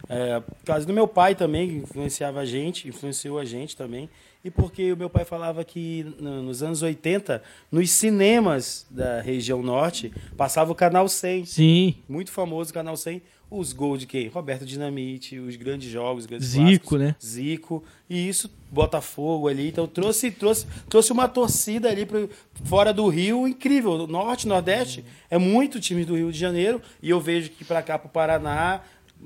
[0.08, 4.08] É, por causa do meu pai também, que influenciava a gente, influenciou a gente também.
[4.44, 9.62] E porque o meu pai falava que no- nos anos 80, nos cinemas da região
[9.62, 11.46] norte, passava o Canal 100.
[11.46, 11.96] Sim.
[12.08, 13.22] Muito famoso o Canal 100.
[13.52, 14.28] Os gols de quem?
[14.28, 17.16] Roberto Dinamite, os grandes jogos, os grandes Zico, né?
[17.20, 17.84] Zico.
[18.08, 19.68] E isso, Botafogo ali.
[19.70, 22.30] Então trouxe, trouxe, trouxe uma torcida ali pro,
[22.64, 24.06] fora do Rio incrível.
[24.06, 26.80] Norte, Nordeste, é muito time do Rio de Janeiro.
[27.02, 28.82] E eu vejo que para cá, pro Paraná,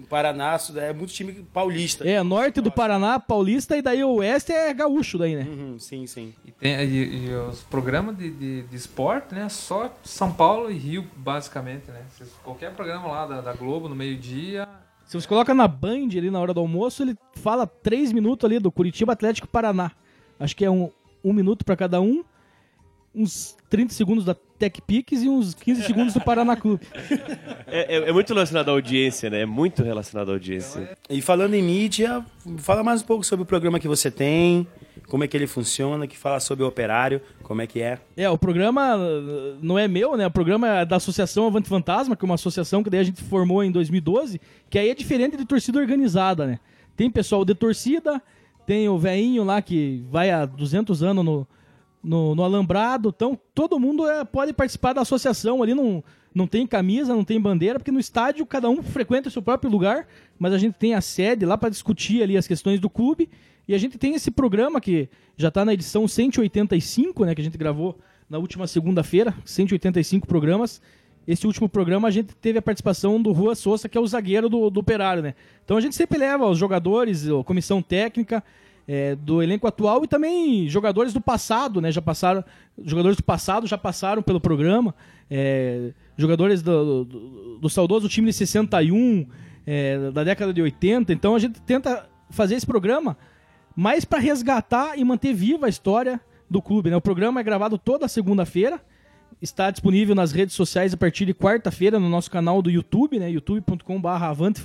[0.09, 2.07] Paraná é muito time paulista.
[2.07, 5.43] É, norte do Paraná, paulista, e daí o oeste é gaúcho daí, né?
[5.43, 6.33] Uhum, sim, sim.
[6.43, 9.47] E, tem, e, e os programas de, de, de esporte, né?
[9.49, 12.01] Só São Paulo e Rio, basicamente, né?
[12.43, 14.67] Qualquer programa lá da, da Globo, no meio-dia,
[15.05, 18.57] Se você coloca na Band ali na hora do almoço, ele fala três minutos ali
[18.57, 19.91] do Curitiba Atlético Paraná.
[20.39, 20.89] Acho que é um,
[21.23, 22.23] um minuto para cada um,
[23.13, 26.85] uns 30 segundos da Tech Pix e uns 15 segundos do Paraná Clube.
[27.67, 29.41] É, é- é muito relacionado à audiência, né?
[29.41, 30.97] É muito relacionado à audiência.
[31.09, 32.23] E falando em mídia,
[32.59, 34.65] fala mais um pouco sobre o programa que você tem,
[35.09, 37.99] como é que ele funciona, que fala sobre o operário, como é que é.
[38.15, 40.27] É, o programa uh, não é meu, né?
[40.27, 43.21] O programa é da Associação Avante Fantasma, que é uma associação que daí a gente
[43.21, 44.39] formou em 2012,
[44.69, 46.59] que aí é diferente de torcida organizada, né?
[46.95, 48.21] Tem pessoal de torcida,
[48.65, 51.47] tem o veinho lá que vai há 200 anos no,
[52.03, 56.03] no, no alambrado, então todo mundo é, pode participar da associação ali, não,
[56.35, 59.71] não tem camisa, não tem bandeira, porque no estádio cada um frequenta o seu próprio
[59.71, 63.29] lugar, mas a gente tem a sede lá para discutir ali as questões do clube,
[63.67, 67.43] e a gente tem esse programa que já está na edição 185, né, que a
[67.43, 67.97] gente gravou
[68.29, 70.81] na última segunda-feira, 185 programas.
[71.25, 74.49] Esse último programa a gente teve a participação do Rua Souza, que é o zagueiro
[74.49, 75.35] do, do Operário, né?
[75.63, 78.43] Então a gente sempre leva os jogadores, a comissão técnica
[78.87, 81.91] é, do elenco atual e também jogadores do passado, né?
[81.91, 82.43] Já passaram,
[82.83, 84.93] jogadores do passado já passaram pelo programa,
[85.29, 89.27] é, jogadores do, do, do saudoso time de 61,
[89.65, 91.13] é, da década de 80.
[91.13, 93.17] Então a gente tenta fazer esse programa
[93.75, 96.19] mais para resgatar e manter viva a história
[96.49, 96.89] do clube.
[96.89, 96.95] Né?
[96.95, 98.81] O programa é gravado toda segunda-feira,
[99.41, 103.29] está disponível nas redes sociais a partir de quarta-feira no nosso canal do YouTube, né?
[103.31, 104.61] youtube.com.br Avante.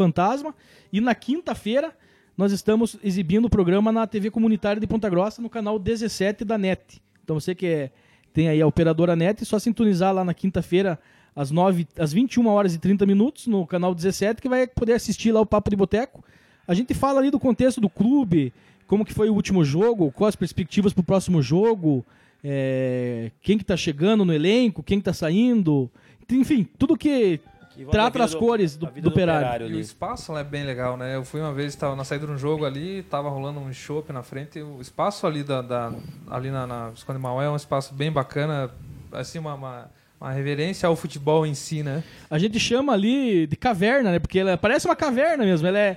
[0.93, 1.95] E na quinta-feira
[2.39, 6.57] nós estamos exibindo o programa na TV Comunitária de Ponta Grossa, no canal 17 da
[6.57, 7.03] NET.
[7.25, 7.91] Então você que é-
[8.33, 11.01] tem aí a operadora NET, é só sintonizar lá na quinta-feira
[11.35, 15.33] às, 9, às 21 horas e 30 minutos no canal 17, que vai poder assistir
[15.33, 16.25] lá o Papo de Boteco.
[16.67, 18.53] A gente fala ali do contexto do clube,
[18.87, 22.07] como que foi o último jogo, quais as perspectivas para o próximo jogo,
[22.45, 25.91] é, quem que tá chegando no elenco, quem que tá saindo,
[26.31, 27.41] enfim, tudo que,
[27.87, 29.47] trata as do- cores do, do do operário.
[29.47, 31.15] operário E o espaço é bem legal, né?
[31.17, 34.13] Eu fui uma vez, estava na saída de um jogo ali, tava rolando um chopp
[34.13, 34.61] na frente.
[34.61, 35.93] O espaço ali da, da-
[36.31, 38.71] ali na, na Visconde Maué é um espaço bem bacana,
[39.13, 42.03] assim uma, uma, uma reverência ao futebol em si, né?
[42.31, 44.19] A gente chama ali de caverna, né?
[44.19, 45.67] Porque ela parece uma caverna mesmo.
[45.67, 45.97] Ela é,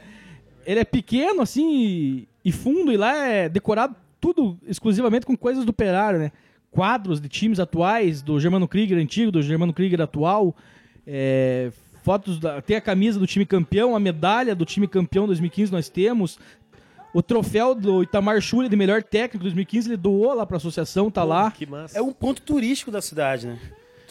[0.66, 5.66] ele é pequeno, assim, e, e fundo, e lá é decorado tudo exclusivamente com coisas
[5.66, 6.32] do operário, né?
[6.70, 10.56] Quadros de times atuais, do Germano Krieger antigo, do Germano Krieger atual,
[11.06, 11.72] é,
[12.04, 12.62] fotos da.
[12.62, 16.40] Tem a camisa do time campeão, a medalha do time campeão 2015 nós temos.
[17.14, 21.24] o troféu do Itamar Schulli de melhor técnico 2015, ele doou lá pra associação, tá
[21.24, 21.52] lá.
[21.52, 21.98] Que massa.
[21.98, 23.60] É um ponto turístico da cidade, né?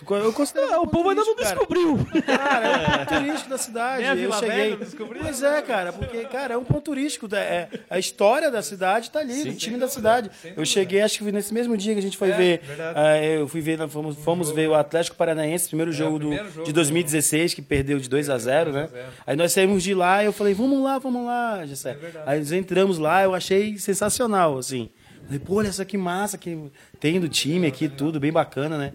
[0.09, 0.73] Eu considero.
[0.73, 1.99] Ah, o povo ainda não descobriu.
[2.27, 4.05] Cara, é um ponto turístico da cidade.
[4.05, 4.77] A eu cheguei.
[4.77, 4.87] Velha.
[5.23, 7.27] Pois é, cara, porque, cara, é um ponto turístico.
[7.29, 10.31] da- É, a história da cidade tá ali, do time da cidade.
[10.57, 12.63] Eu cheguei, acho que nesse mesmo dia que a gente foi ver.
[12.95, 16.67] ah, eu fui ver, fomos, fomos ver o Atlético Paranaense, primeiro jogo, do, primeiro jogo
[16.67, 18.81] de 2016, que perdeu de 2 a 0 né?
[18.87, 19.07] 2 a 0.
[19.27, 21.97] Aí nós saímos de lá e eu falei, vamos lá, vamos lá, Gessé.
[22.27, 24.91] Aí nós entramos lá, eu achei sensacional, assim.
[25.25, 26.59] Falei, pô, olha só que massa que
[26.99, 28.93] tem do time aqui, tudo bem bacana, né?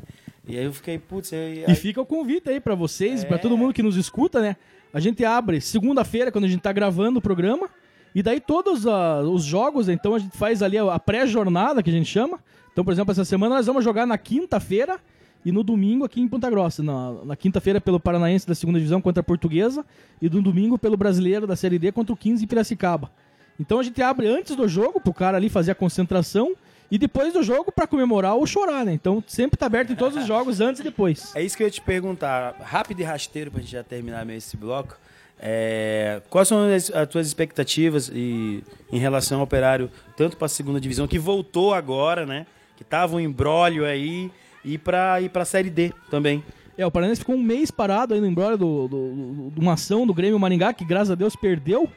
[0.47, 3.27] E aí eu fiquei, putz, aí, E fica o convite aí pra vocês, É.
[3.27, 4.55] pra todo mundo que nos escuta, né?
[4.93, 7.67] A gente abre segunda-feira, quando a gente tá gravando o programa,
[8.13, 11.89] e daí todos ah, os jogos, então a gente faz ali a a pré-jornada, que
[11.89, 12.39] a gente chama.
[12.71, 14.99] Então, por exemplo, essa semana nós vamos jogar na quinta-feira
[15.43, 16.81] e no domingo aqui em Ponta Grossa.
[16.81, 19.85] Na, na quinta-feira pelo Paranaense da segunda divisão contra a Portuguesa
[20.21, 23.11] e no domingo pelo Brasileiro da Série D contra o 15 em Piracicaba.
[23.59, 26.53] Então a gente abre antes do jogo pro cara ali fazer a concentração
[26.91, 28.93] e depois do jogo pra comemorar ou chorar, né?
[28.93, 31.35] Então sempre tá aberto em todos os jogos antes e depois.
[31.35, 34.37] É isso que eu ia te perguntar, rápido e rasteiro pra gente já terminar mesmo
[34.37, 34.97] esse bloco.
[35.39, 40.49] É, quais são as, as tuas expectativas e, em relação ao operário, tanto para a
[40.49, 42.45] segunda divisão, que voltou agora, né?
[42.77, 44.31] Que tava um embrólio aí,
[44.63, 46.43] e para ir pra Série D também.
[46.77, 49.73] É, o Paranense ficou um mês parado aí no embrólio do, do- do- de uma
[49.73, 51.89] ação do Grêmio Maringá, que graças a Deus perdeu.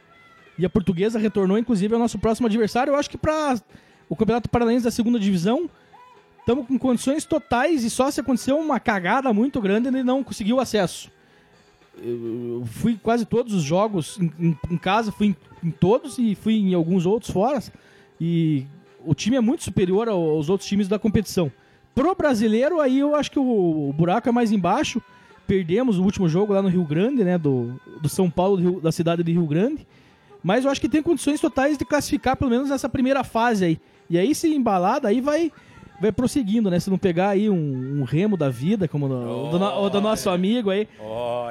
[0.58, 2.90] E a portuguesa retornou, inclusive, ao nosso próximo adversário.
[2.92, 3.56] Eu acho que para
[4.08, 5.68] o Campeonato Paranaense da segunda divisão,
[6.40, 10.60] estamos com condições totais e só se aconteceu uma cagada muito grande ele não conseguiu
[10.60, 11.10] acesso.
[12.00, 16.54] Eu fui quase todos os jogos em, em- casa, fui em, em todos e fui
[16.54, 17.60] em alguns outros fora.
[18.20, 18.64] E
[19.04, 21.50] o time é muito superior ao- aos outros times da competição.
[21.94, 25.02] Pro brasileiro, aí eu acho que o, o buraco é mais embaixo.
[25.46, 27.36] Perdemos o último jogo lá no Rio Grande, né?
[27.36, 29.84] Do, do São Paulo, do Rio- da cidade de Rio Grande.
[30.42, 33.80] Mas eu acho que tem condições totais de classificar, pelo menos nessa primeira fase aí.
[34.10, 35.52] E aí, se embalada, aí vai,
[36.00, 36.80] vai prosseguindo, né?
[36.80, 40.00] Se não pegar aí um, um remo da vida, como no- do, no- o do
[40.00, 40.88] nosso amigo aí,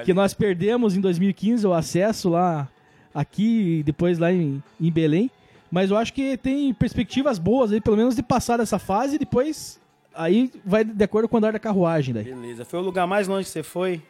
[0.05, 2.67] que nós perdemos em 2015 o acesso lá
[3.13, 5.29] aqui e depois lá em, em Belém.
[5.71, 9.19] Mas eu acho que tem perspectivas boas aí, pelo menos de passar dessa fase e
[9.19, 9.79] depois
[10.15, 12.23] aí vai de acordo com o andar da carruagem daí.
[12.23, 12.63] Beleza.
[12.65, 14.01] Foi o lugar mais longe que você foi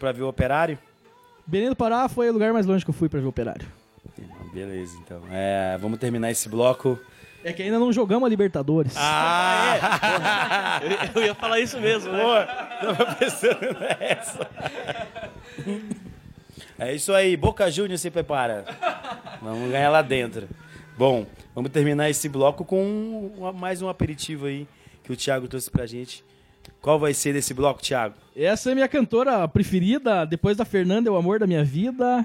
[0.00, 0.76] pra ver o operário?
[1.46, 3.66] Belém do Pará foi o lugar mais longe que eu fui pra ver o Operário.
[4.52, 5.20] Beleza, então.
[5.30, 6.98] É, vamos terminar esse bloco.
[7.44, 8.94] É que ainda não jogamos a Libertadores.
[8.96, 12.46] Ah, Eu, eu ia falar isso mesmo, né?
[12.80, 14.48] Tava pensando nessa.
[16.78, 18.64] É isso aí, Boca Juniors se prepara.
[19.42, 20.48] Vamos ganhar lá dentro.
[20.96, 24.66] Bom, vamos terminar esse bloco com mais um aperitivo aí
[25.02, 26.24] que o Thiago trouxe pra gente.
[26.80, 28.14] Qual vai ser desse bloco, Thiago?
[28.34, 32.24] Essa é minha cantora preferida, depois da Fernanda, é o amor da minha vida.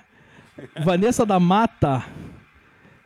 [0.81, 2.05] Vanessa da Mata.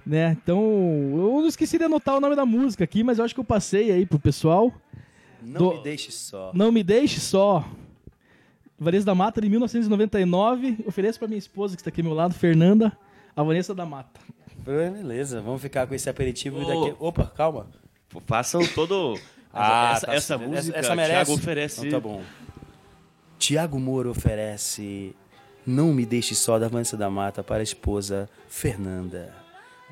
[0.06, 0.38] Né?
[0.44, 3.40] Então, eu não esqueci de anotar o nome da música aqui, mas eu acho que
[3.40, 4.72] eu passei aí pro pessoal.
[5.42, 6.52] Não Do- me deixe só.
[6.54, 7.66] Não me deixe só.
[8.78, 10.80] Vanessa da Mata, de 1999.
[10.86, 12.92] Ofereço pra minha esposa que está aqui ao meu lado, Fernanda,
[13.36, 14.20] a Vanessa da Mata.
[14.58, 16.66] Beleza, vamos ficar com esse aperitivo Ô.
[16.86, 16.96] daqui.
[17.00, 17.68] Opa, calma.
[18.26, 19.18] Façam todo.
[19.56, 20.50] Ah, essa, tá essa certo.
[20.50, 21.14] música, essa merece.
[21.14, 21.88] Thiago oferece.
[21.88, 22.24] Então tá bom.
[23.38, 25.16] Tiago Moro oferece
[25.64, 29.32] Não Me Deixe Só da Vanessa da Mata para a esposa Fernanda.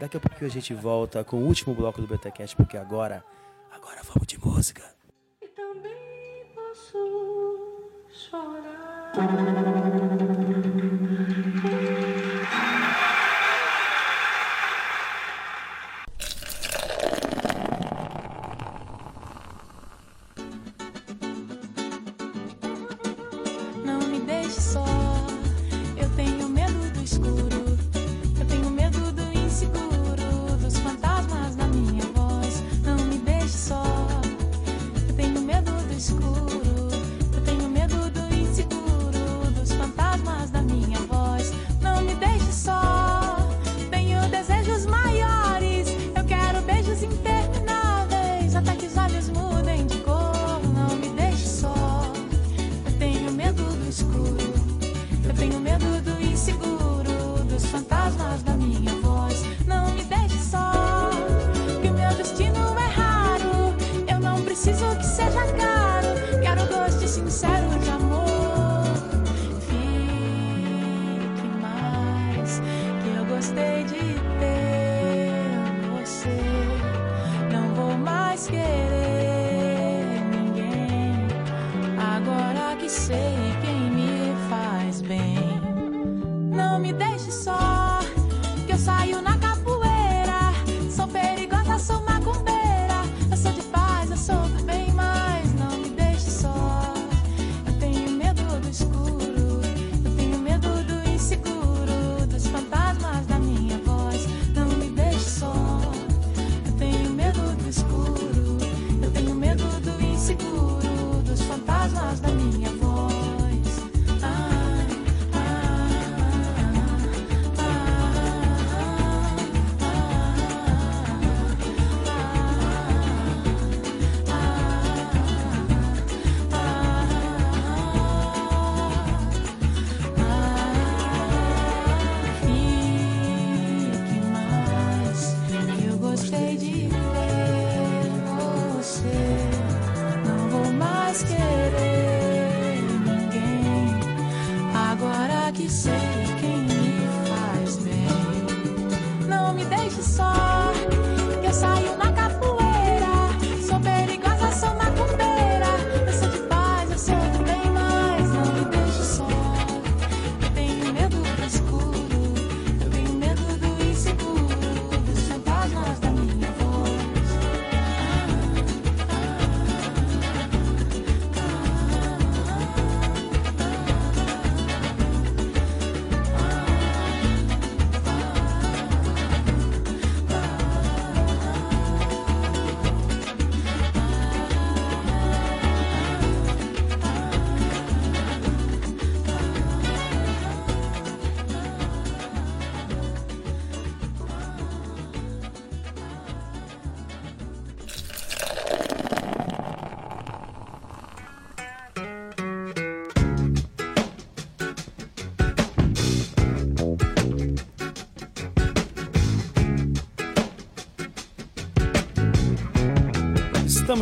[0.01, 3.23] Daqui a pouquinho a gente volta com o último bloco do BTCast, porque agora,
[3.71, 4.81] agora vamos de música.
[5.39, 9.11] E também posso chorar.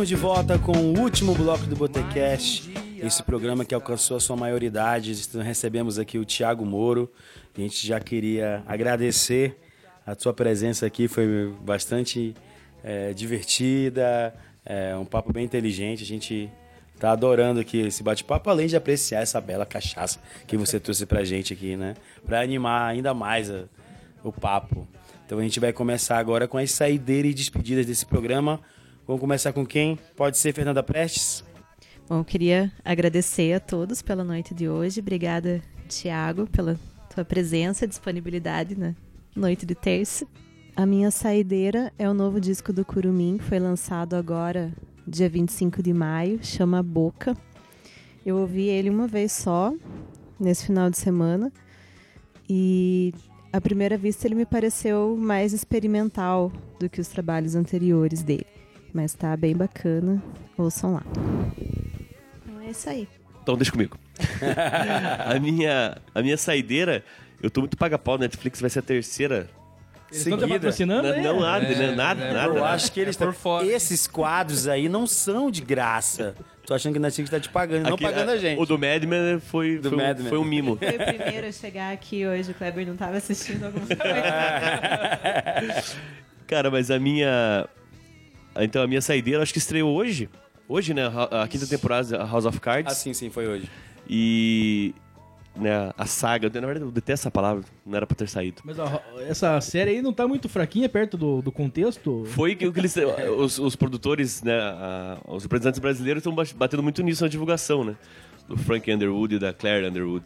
[0.00, 2.72] Estamos de volta com o último bloco do Botecast.
[2.96, 5.12] Esse programa que alcançou a sua maioridade.
[5.44, 7.12] Recebemos aqui o Tiago Moro.
[7.54, 9.58] A gente já queria agradecer
[10.06, 11.06] a sua presença aqui.
[11.06, 12.34] Foi bastante
[12.82, 16.02] é, divertida, é, um papo bem inteligente.
[16.02, 16.50] A gente
[16.98, 21.24] tá adorando aqui esse bate-papo, além de apreciar essa bela cachaça que você trouxe pra
[21.24, 21.92] gente aqui, né?
[22.24, 23.64] Pra animar ainda mais a-
[24.24, 24.88] o papo.
[25.26, 28.62] Então a gente vai começar agora com as saideiras e despedidas desse programa.
[29.10, 29.98] Vamos começar com quem?
[30.14, 31.42] Pode ser Fernanda Prestes?
[32.08, 35.00] Bom, eu queria agradecer a todos pela noite de hoje.
[35.00, 36.78] Obrigada, Tiago, pela
[37.12, 38.94] tua presença e disponibilidade na
[39.34, 40.24] noite de terça.
[40.76, 44.72] A minha saideira é o novo disco do Curumim, foi lançado agora,
[45.04, 47.36] dia 25 de maio, chama Boca.
[48.24, 49.74] Eu ouvi ele uma vez só,
[50.38, 51.52] nesse final de semana,
[52.48, 53.12] e
[53.52, 58.59] à primeira vista ele me pareceu mais experimental do que os trabalhos anteriores dele.
[58.92, 60.20] Mas tá bem bacana,
[60.58, 61.02] ouçam lá.
[62.44, 63.08] Então é isso aí.
[63.42, 63.96] Então deixa comigo.
[65.24, 67.04] a, minha, a minha saideira,
[67.42, 69.48] eu tô muito paga-pau, Netflix vai ser a terceira.
[70.12, 71.22] Eles não estão patrocinando, Não, hein?
[71.22, 71.94] não nada, É, né?
[71.94, 72.48] nada, é, nada.
[72.48, 72.66] Eu nada.
[72.74, 73.64] acho que eles É por tão- fora.
[73.64, 76.34] Esses quadros aí não são de graça.
[76.66, 78.60] Tô achando que a Netflix tá te pagando, não Aqui, pagando a gente.
[78.60, 80.76] O do Madman foi, Do foi, um- Mad foi um mimo.
[80.76, 84.02] Foi o primeiro a chegar aqui hoje, o Kleber não estava assistindo alguma coisa.
[86.46, 87.68] Cara, mas a minha.
[88.56, 90.28] Então a minha saideira, acho que estreou hoje.
[90.68, 91.02] Hoje, né?
[91.30, 92.92] A quinta temporada da House of Cards.
[92.92, 93.68] Ah, sim, sim, foi hoje.
[94.08, 94.94] E.
[95.56, 96.48] Né, a saga.
[96.48, 97.64] Na verdade, eu detesto essa palavra.
[97.84, 98.62] Não era pra ter saído.
[98.64, 102.24] Mas ó, essa série aí não tá muito fraquinha perto do, do contexto.
[102.26, 102.94] Foi que, o que eles.
[103.36, 104.56] Os, os produtores, né?
[104.60, 107.96] a- os representantes brasileiros estão batendo muito nisso na divulgação, né?
[108.48, 110.24] Do Frank Underwood e da Claire Underwood.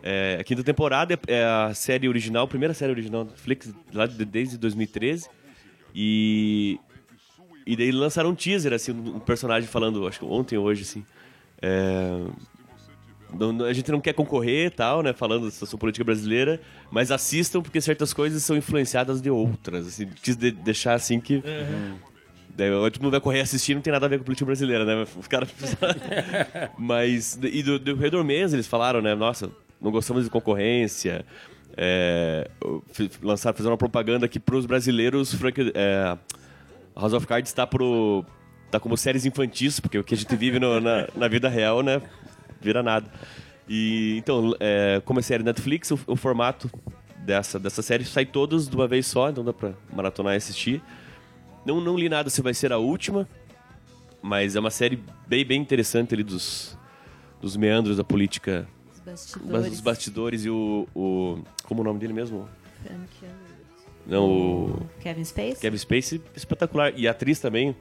[0.00, 3.72] É, a quinta temporada é- é a série original, a primeira série original da Netflix,
[3.92, 5.28] lá de- desde 2013.
[5.94, 6.78] E.
[7.66, 11.04] E daí lançaram um teaser, assim, um personagem falando, acho que ontem ou hoje, assim.
[11.60, 12.18] É,
[13.38, 15.12] não- a gente não quer concorrer e tal, né?
[15.12, 16.60] Falando da situação política brasileira,
[16.90, 19.86] mas assistam porque certas coisas são influenciadas de outras.
[19.86, 21.42] Assim, quis de- deixar assim que.
[22.54, 25.06] Daí, todo mundo vai correr assistir, não tem nada a ver com política brasileira, né?
[25.18, 25.48] Os caras.
[26.78, 27.38] mas.
[27.42, 29.14] E do, do Redor Mendes, eles falaram, né?
[29.14, 31.24] Nossa, não gostamos de concorrência.
[31.74, 32.50] É,
[33.22, 36.18] lançaram, fizeram uma propaganda que pros brasileiros, Frank, é,
[36.96, 38.24] House of Cards está pro.
[38.70, 41.82] tá como séries infantis, porque o que a gente vive no- na, na vida real,
[41.82, 42.00] né?
[42.60, 43.10] Vira nada.
[43.68, 46.70] E então, é, como é série Netflix, o, o formato
[47.18, 50.82] dessa, dessa série sai todos de uma vez só, então dá pra maratonar e assistir.
[51.64, 53.26] Não, não li nada se vai ser a última,
[54.20, 56.76] mas é uma série bem, bem interessante ali dos,
[57.40, 59.80] dos meandros da política, Os dos bastidores.
[59.80, 61.38] bastidores e o, o.
[61.64, 62.48] Como é o nome dele mesmo?
[62.82, 63.41] Frank Underwood.
[64.06, 64.86] Não, o.
[65.00, 65.60] Kevin Space?
[65.60, 66.92] Kevin Spacey, espetacular.
[66.96, 67.74] E a atriz também,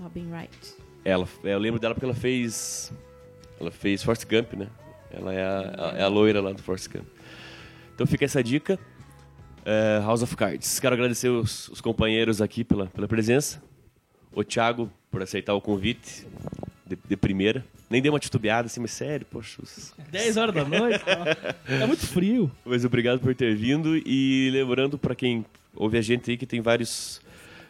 [0.00, 0.74] Robin Wright.
[1.04, 2.92] ela, eu lembro dela porque ela fez.
[3.60, 4.68] Ela fez Forrest Gump, né?
[5.10, 5.58] Ela é a,
[5.92, 7.06] a- é a loira lá do Forrest Gump.
[7.94, 8.78] Então fica essa dica.
[9.64, 10.78] É, House of Cards.
[10.78, 13.62] Quero agradecer os, os companheiros aqui pela, pela presença.
[14.32, 16.26] O Thiago por aceitar o convite
[16.84, 17.64] de, de primeira.
[17.94, 19.62] Nem dei uma titubeada assim, mas sério, poxa.
[19.62, 20.98] os- 10 horas da noite.
[21.04, 22.50] Tá muito frio.
[22.64, 25.46] Mas obrigado por ter vindo e lembrando para quem
[25.76, 27.20] ouve a gente aí que tem vários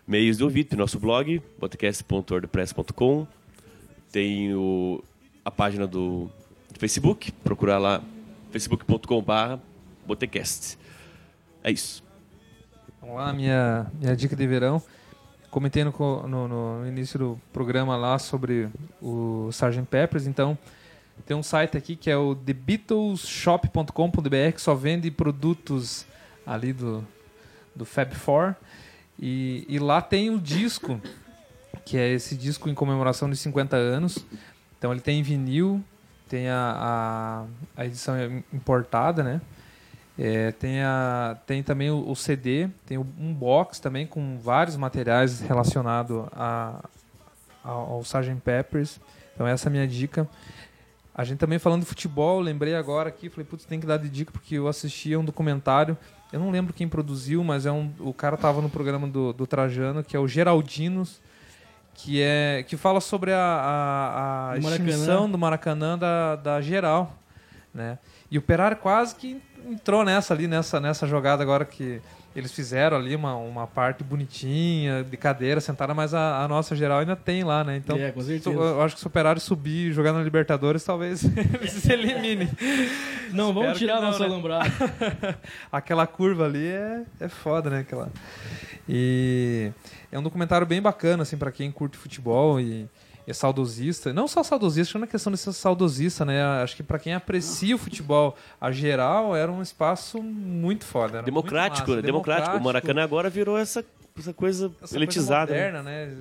[0.08, 3.26] meios de ouvir, tem nosso blog, podcast.wordpress.com,
[4.10, 5.04] tem o,
[5.44, 6.30] a página do,
[6.72, 8.02] do Facebook, procurar lá
[8.50, 9.58] facebook.com.br
[10.06, 10.78] botecast.
[11.62, 12.02] É isso.
[12.98, 14.82] Vamos lá, minha, minha dica de verão.
[15.54, 15.92] Comentei no,
[16.26, 16.48] no-
[16.80, 18.68] no início do programa lá sobre
[19.00, 19.82] o Sgt.
[19.88, 20.58] Peppers, então
[21.24, 26.04] tem um site aqui que é o TheBeatlesShop.com.br que só vende produtos
[26.44, 27.06] ali do,
[27.72, 28.56] do Fab Four.
[29.16, 31.00] E, e lá tem o disco,
[31.84, 34.26] que é esse disco em comemoração de 50 anos.
[34.76, 35.80] Então ele tem vinil,
[36.28, 38.16] tem a, a, a edição
[38.52, 39.40] importada, né?
[40.16, 45.40] É, tem, a, tem também o, o CD, tem um box também com vários materiais
[45.40, 46.24] relacionados
[47.62, 48.36] ao, Sgt.
[48.44, 49.00] Peppers.
[49.34, 50.28] Então essa é a minha dica.
[51.12, 54.08] A gente também falando de futebol, lembrei agora aqui, falei, putz, tem que dar de
[54.08, 55.96] dica porque eu assisti a um documentário,
[56.32, 59.46] eu não lembro quem produziu, mas é um, o cara tava no programa do, do
[59.46, 61.20] Trajano, que é o Geraldinos,
[61.94, 64.90] que é que fala sobre a, a, a Do Maracanã.
[64.90, 67.16] extinção do Maracanã da, da geral,
[67.72, 67.98] né?
[68.28, 72.00] E o Pereira quase que entrou nessa ali, nessa, nessa jogada agora que
[72.36, 76.98] eles fizeram ali uma, uma parte bonitinha, de cadeira sentada, mas a, a nossa geral
[76.98, 77.76] ainda tem lá, né?
[77.76, 78.50] Então, É, com certeza.
[78.50, 81.92] se- eu acho que se o Operário subir e jogar na Libertadores, talvez ele se
[81.92, 82.48] elimine.
[83.30, 85.36] Não, vamos Espero tirar que a não, nossa né?
[85.70, 87.80] Aquela curva ali é, é foda, né?
[87.80, 88.10] Aquela...
[88.88, 89.70] E
[90.10, 92.88] é um documentário bem bacana, assim, para quem curte futebol e
[93.26, 94.12] é saudosista.
[94.12, 96.42] Não só saudosista, acho que não é questão de ser saudosista, né?
[96.62, 101.22] Acho que para quem aprecia o futebol a geral, era um espaço muito foda.
[101.22, 102.06] Democrático, muito né?
[102.06, 102.56] democrático.
[102.56, 103.84] O Maracanã agora virou essa,
[104.18, 105.52] essa coisa essa elitizada.
[105.52, 105.78] coisa né?
[105.78, 106.16] moderna, né?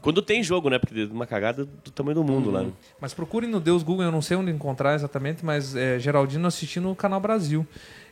[0.00, 0.78] Quando tem jogo, né?
[0.78, 2.62] Porque uma cagada do tamanho do mundo lá.
[2.62, 2.72] né?
[3.00, 6.84] Mas procurem no Deus Google, eu não sei onde encontrar exatamente, mas é, Geraldino assistindo
[6.84, 7.66] no Canal Brasil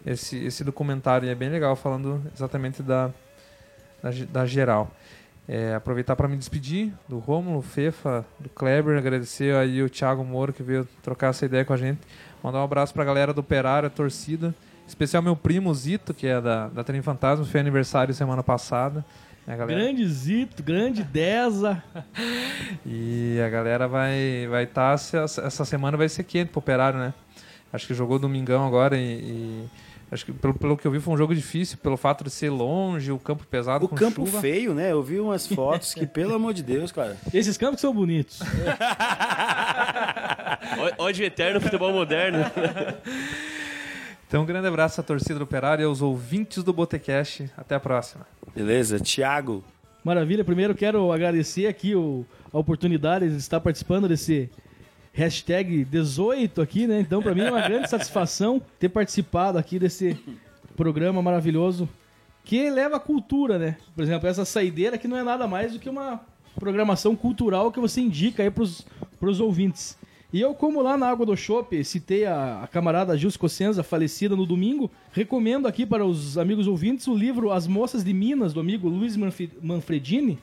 [0.04, 3.10] esse, esse documentário é bem legal, falando exatamente da,
[4.02, 4.90] da, da geral.
[5.48, 10.52] É, aproveitar para me despedir do Rômulo, Fefa, do Kleber, agradecer aí o Thiago Moro
[10.52, 12.00] que veio trocar essa ideia com a gente.
[12.42, 14.52] Mandar um abraço pra galera do Operário, a torcida.
[14.88, 19.04] Especial meu primo Zito, que é da, da Trem Fantasma, foi aniversário semana passada.
[19.46, 21.82] A galera- grande Zito, grande Deza.
[22.84, 27.14] e a galera vai vai estar essa semana vai ser quente pro Operário, né?
[27.72, 29.66] Acho que jogou domingão agora e, e
[30.10, 32.50] acho que pelo, pelo que eu vi foi um jogo difícil pelo fato de ser
[32.50, 34.40] longe, o campo pesado O com campo chuva.
[34.40, 34.92] feio, né?
[34.92, 37.16] Eu vi umas fotos que, pelo amor de Deus, cara.
[37.34, 38.40] Esses campos são bonitos.
[40.98, 42.38] Ódio eterno, futebol moderno.
[44.28, 47.48] Então, um grande abraço à torcida do Operário e aos ouvintes do Botecast.
[47.56, 48.26] Até a próxima.
[48.52, 49.62] Beleza, Thiago.
[50.02, 50.44] Maravilha.
[50.44, 54.50] Primeiro quero agradecer aqui o- a oportunidade de estar participando desse
[55.16, 57.00] hashtag 18 aqui, né?
[57.00, 60.14] Então, para mim é uma grande satisfação ter participado aqui desse
[60.76, 61.88] programa maravilhoso
[62.44, 63.76] que leva a cultura, né?
[63.94, 66.20] Por exemplo, essa saideira que não é nada mais do que uma
[66.60, 68.86] programação cultural que você indica aí pros,
[69.18, 69.96] pros ouvintes.
[70.32, 74.36] E eu, como lá na Água do Chopp, citei a, a camarada Gil Cossenza, falecida
[74.36, 78.60] no domingo, recomendo aqui para os amigos ouvintes o livro As Moças de Minas, do
[78.60, 80.38] amigo Luiz Manfre- Manfredini,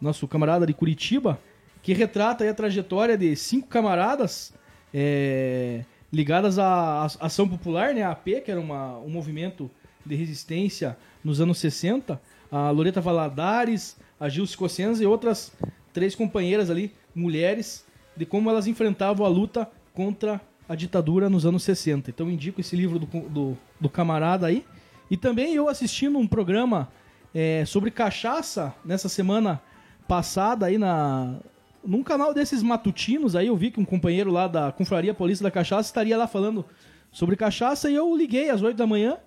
[0.00, 1.36] nosso camarada de Curitiba,
[1.84, 4.54] que retrata a trajetória de cinco camaradas
[4.92, 9.70] é, ligadas à Ação Popular, né, a AP, que era uma, um movimento
[10.04, 12.18] de resistência nos anos 60,
[12.50, 15.52] a Loreta Valadares, a Gilce Cossenza e outras
[15.92, 17.84] três companheiras ali, mulheres,
[18.16, 22.08] de como elas enfrentavam a luta contra a ditadura nos anos 60.
[22.08, 24.64] Então indico esse livro do, do, do camarada aí.
[25.10, 26.88] E também eu assistindo um programa
[27.34, 29.60] é, sobre cachaça nessa semana
[30.08, 31.40] passada aí na
[31.84, 35.50] num canal desses matutinos aí eu vi que um companheiro lá da Confraria Polícia da
[35.50, 36.64] Cachaça estaria lá falando
[37.12, 39.18] sobre cachaça e eu liguei às 8 da manhã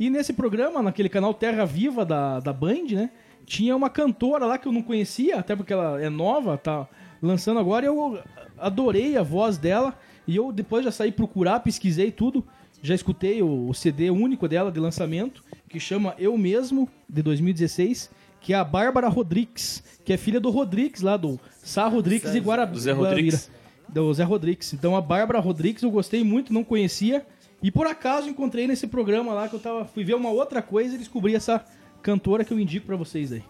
[0.00, 3.10] e nesse programa, naquele canal Terra Viva da, da Band, né,
[3.44, 6.88] tinha uma cantora lá que eu não conhecia, até porque ela é nova, tá
[7.20, 8.18] lançando agora, e eu
[8.56, 9.94] adorei a voz dela
[10.26, 12.42] e eu depois já saí procurar, pesquisei tudo,
[12.82, 18.10] já escutei o, o CD único dela de lançamento, que chama Eu Mesmo, de 2016,
[18.40, 22.38] que é a Bárbara Rodrigues, que é filha do Rodrigues lá, do Sá Rodrigues e
[22.40, 22.74] Guarabira.
[22.74, 23.50] Do Zé Rodrigues.
[23.88, 24.72] Do Zé Rodrigues.
[24.72, 27.26] Então a Bárbara Rodrigues eu gostei muito, não conhecia.
[27.62, 30.94] E por acaso encontrei nesse programa lá que eu tava, fui ver uma outra coisa
[30.94, 31.62] e descobri essa
[32.02, 33.42] cantora que eu indico pra vocês aí.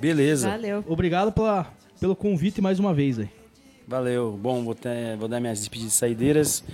[0.00, 0.48] Beleza.
[0.50, 0.84] Valeu.
[0.88, 3.28] Obrigado pela, pelo convite mais uma vez aí.
[3.86, 4.32] Valeu.
[4.40, 6.64] Bom, vou, ter- vou dar minhas despedidas saideiras.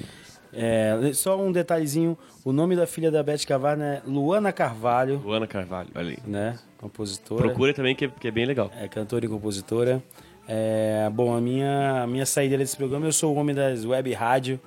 [0.53, 2.17] É, só um detalhezinho.
[2.45, 6.19] O nome da filha da Beth Carvalho é Luana Carvalho, Luana Carvalho, olha aí.
[6.27, 6.59] né?
[6.79, 7.43] Compositora.
[7.43, 8.71] Procure também, que é, que é bem legal.
[8.79, 10.03] É cantora e compositora.
[10.47, 14.11] É, bom, a minha, a minha saideira desse programa, eu sou o homem das web
[14.13, 14.61] rádio.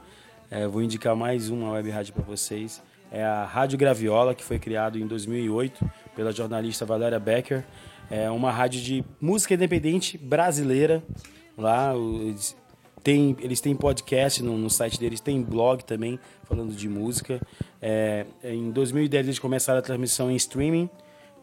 [0.50, 2.82] É, vou indicar mais uma web rádio para vocês.
[3.12, 7.64] É a Rádio Graviola, que foi criado em 2008 pela jornalista Valéria Becker.
[8.10, 11.02] É uma rádio de música independente brasileira.
[11.58, 12.56] Lá os-
[13.04, 17.42] tem, eles têm podcast no, no site deles, tem blog também falando de música.
[17.82, 20.90] É, em 2010 eles começaram a transmissão em streaming.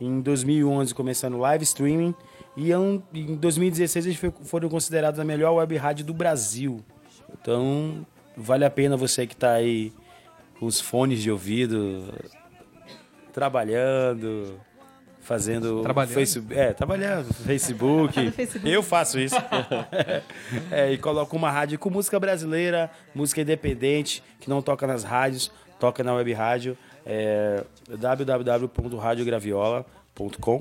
[0.00, 2.14] Em 2011 começaram live streaming.
[2.56, 6.80] E em em 2016 eles foram considerados a melhor web rádio do Brasil.
[7.40, 8.06] Então
[8.36, 9.92] vale a pena você que está aí
[10.58, 12.12] com os fones de ouvido,
[13.32, 14.60] trabalhando,
[15.20, 16.14] fazendo Trabalhando?
[16.14, 18.32] Facebook, é, trabalhando, Facebook.
[18.64, 19.36] Eu faço isso.
[20.70, 25.52] É, e coloco uma rádio com música brasileira, música independente, que não toca nas rádios,
[25.78, 26.76] toca na web rádio.
[27.10, 30.60] É www.radiograviola.com.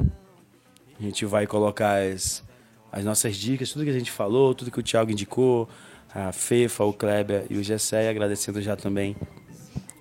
[0.98, 2.42] A gente vai colocar as,
[2.90, 5.68] as nossas dicas, tudo que a gente falou, tudo que o Thiago indicou,
[6.16, 9.14] a Fefa, o Kleber e o Gessé, agradecendo já também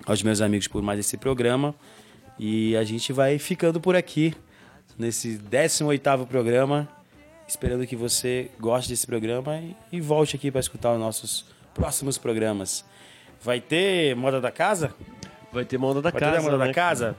[0.05, 1.75] aos meus amigos por mais esse programa.
[2.39, 4.33] E a gente vai ficando por aqui
[4.97, 6.87] nesse 18º programa,
[7.47, 12.17] esperando que você goste desse programa e, e volte aqui para escutar os nossos próximos
[12.17, 12.85] programas.
[13.41, 14.93] Vai ter Moda da Casa?
[15.51, 16.37] Vai ter moda da Vai casa.
[16.37, 16.67] ter moda né?
[16.67, 17.15] da casa?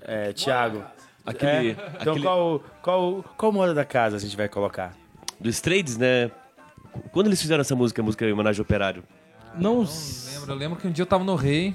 [0.00, 0.84] É, Thiago.
[1.24, 1.76] Aquele- É?
[2.00, 4.92] Então aquele- qual, qual, qual moda da casa a gente vai colocar?
[5.40, 6.30] Do Strades, né?
[7.12, 9.02] Quando eles fizeram essa música, a música em homenagem ao operário?
[9.56, 10.52] Não lembro.
[10.52, 11.74] Eu lembro que um dia eu tava no Rei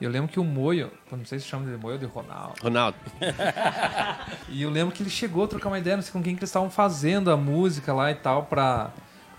[0.00, 2.54] e eu lembro que o Moio, não sei se chama de Moio ou de Ronaldo.
[2.62, 2.96] Ronaldo.
[4.48, 6.40] E eu lembro que ele chegou a trocar uma ideia, não sei com quem que
[6.40, 8.90] eles estavam fazendo a música lá e tal, pra,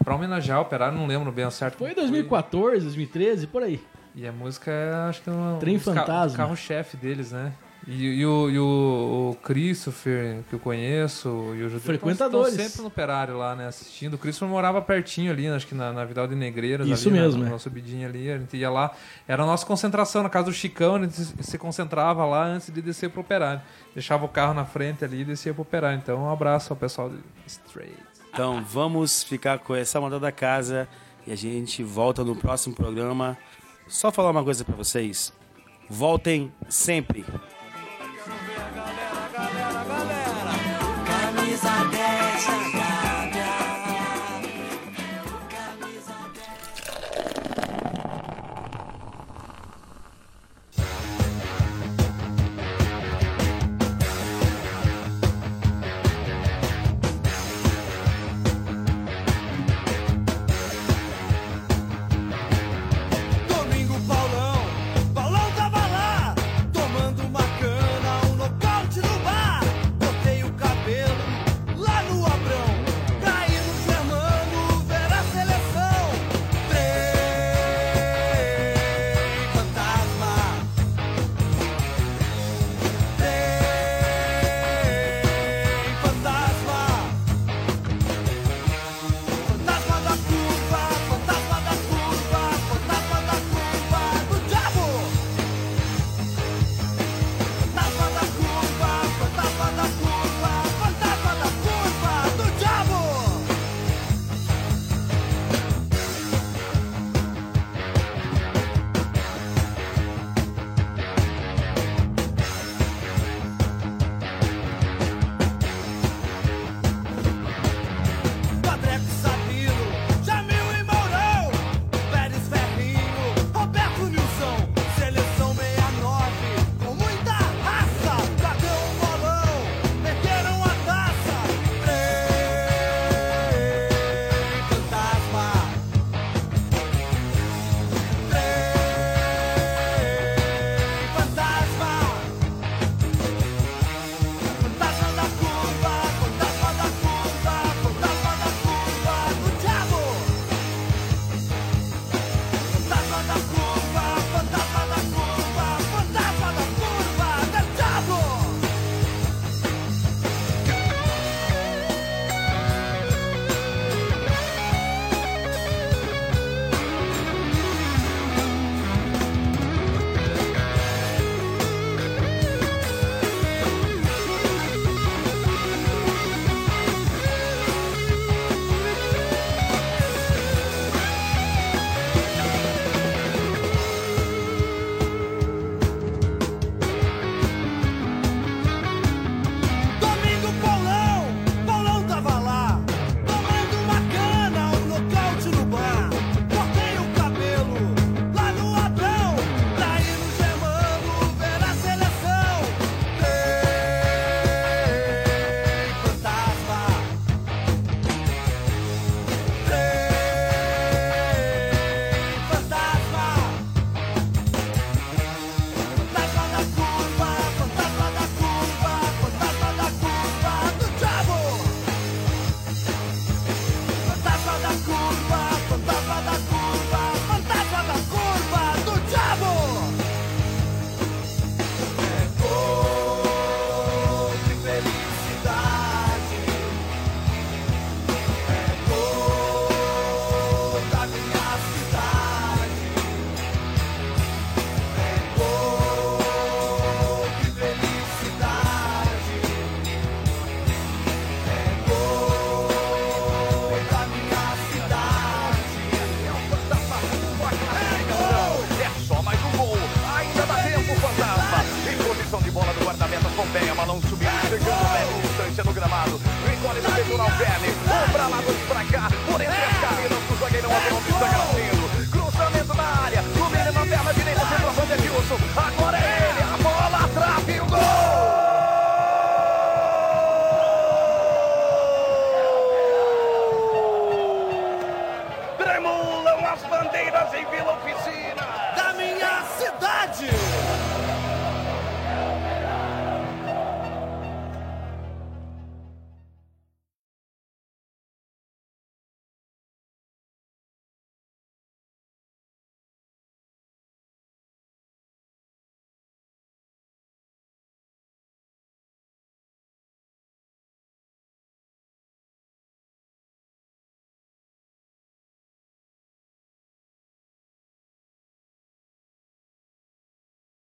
[0.03, 1.77] pra homenagear o Operário, não lembro bem ao certo.
[1.77, 3.83] Foi em 2014, 2013, por aí.
[4.15, 6.37] E a música é, acho que é um Trem um dos ca- Fantasma.
[6.37, 7.53] carro-chefe deles, né?
[7.87, 12.51] E, e o, e o, o Christopher, que eu conheço, e o Judeu Frequentadores.
[12.53, 14.15] estão sempre no Operário lá, né, assistindo.
[14.15, 16.87] O Christopher morava pertinho ali, acho que na, na Vidal de Negreiras.
[16.87, 17.51] Isso ali, mesmo, na, é.
[17.51, 18.91] na subidinha ali, a gente ia lá.
[19.27, 22.81] Era a nossa concentração, na casa do Chicão, a gente se- concentrava lá antes de
[22.81, 23.61] descer pro Operário.
[23.93, 25.97] Deixava o carro na frente ali e descia pro Operário.
[25.97, 27.17] Então, um abraço ao pessoal do
[27.47, 27.95] Straight.
[28.31, 30.87] Então vamos ficar com essa moda da casa
[31.25, 33.37] e a gente volta no próximo programa.
[33.89, 35.33] Só falar uma coisa pra vocês.
[35.89, 37.25] Voltem sempre.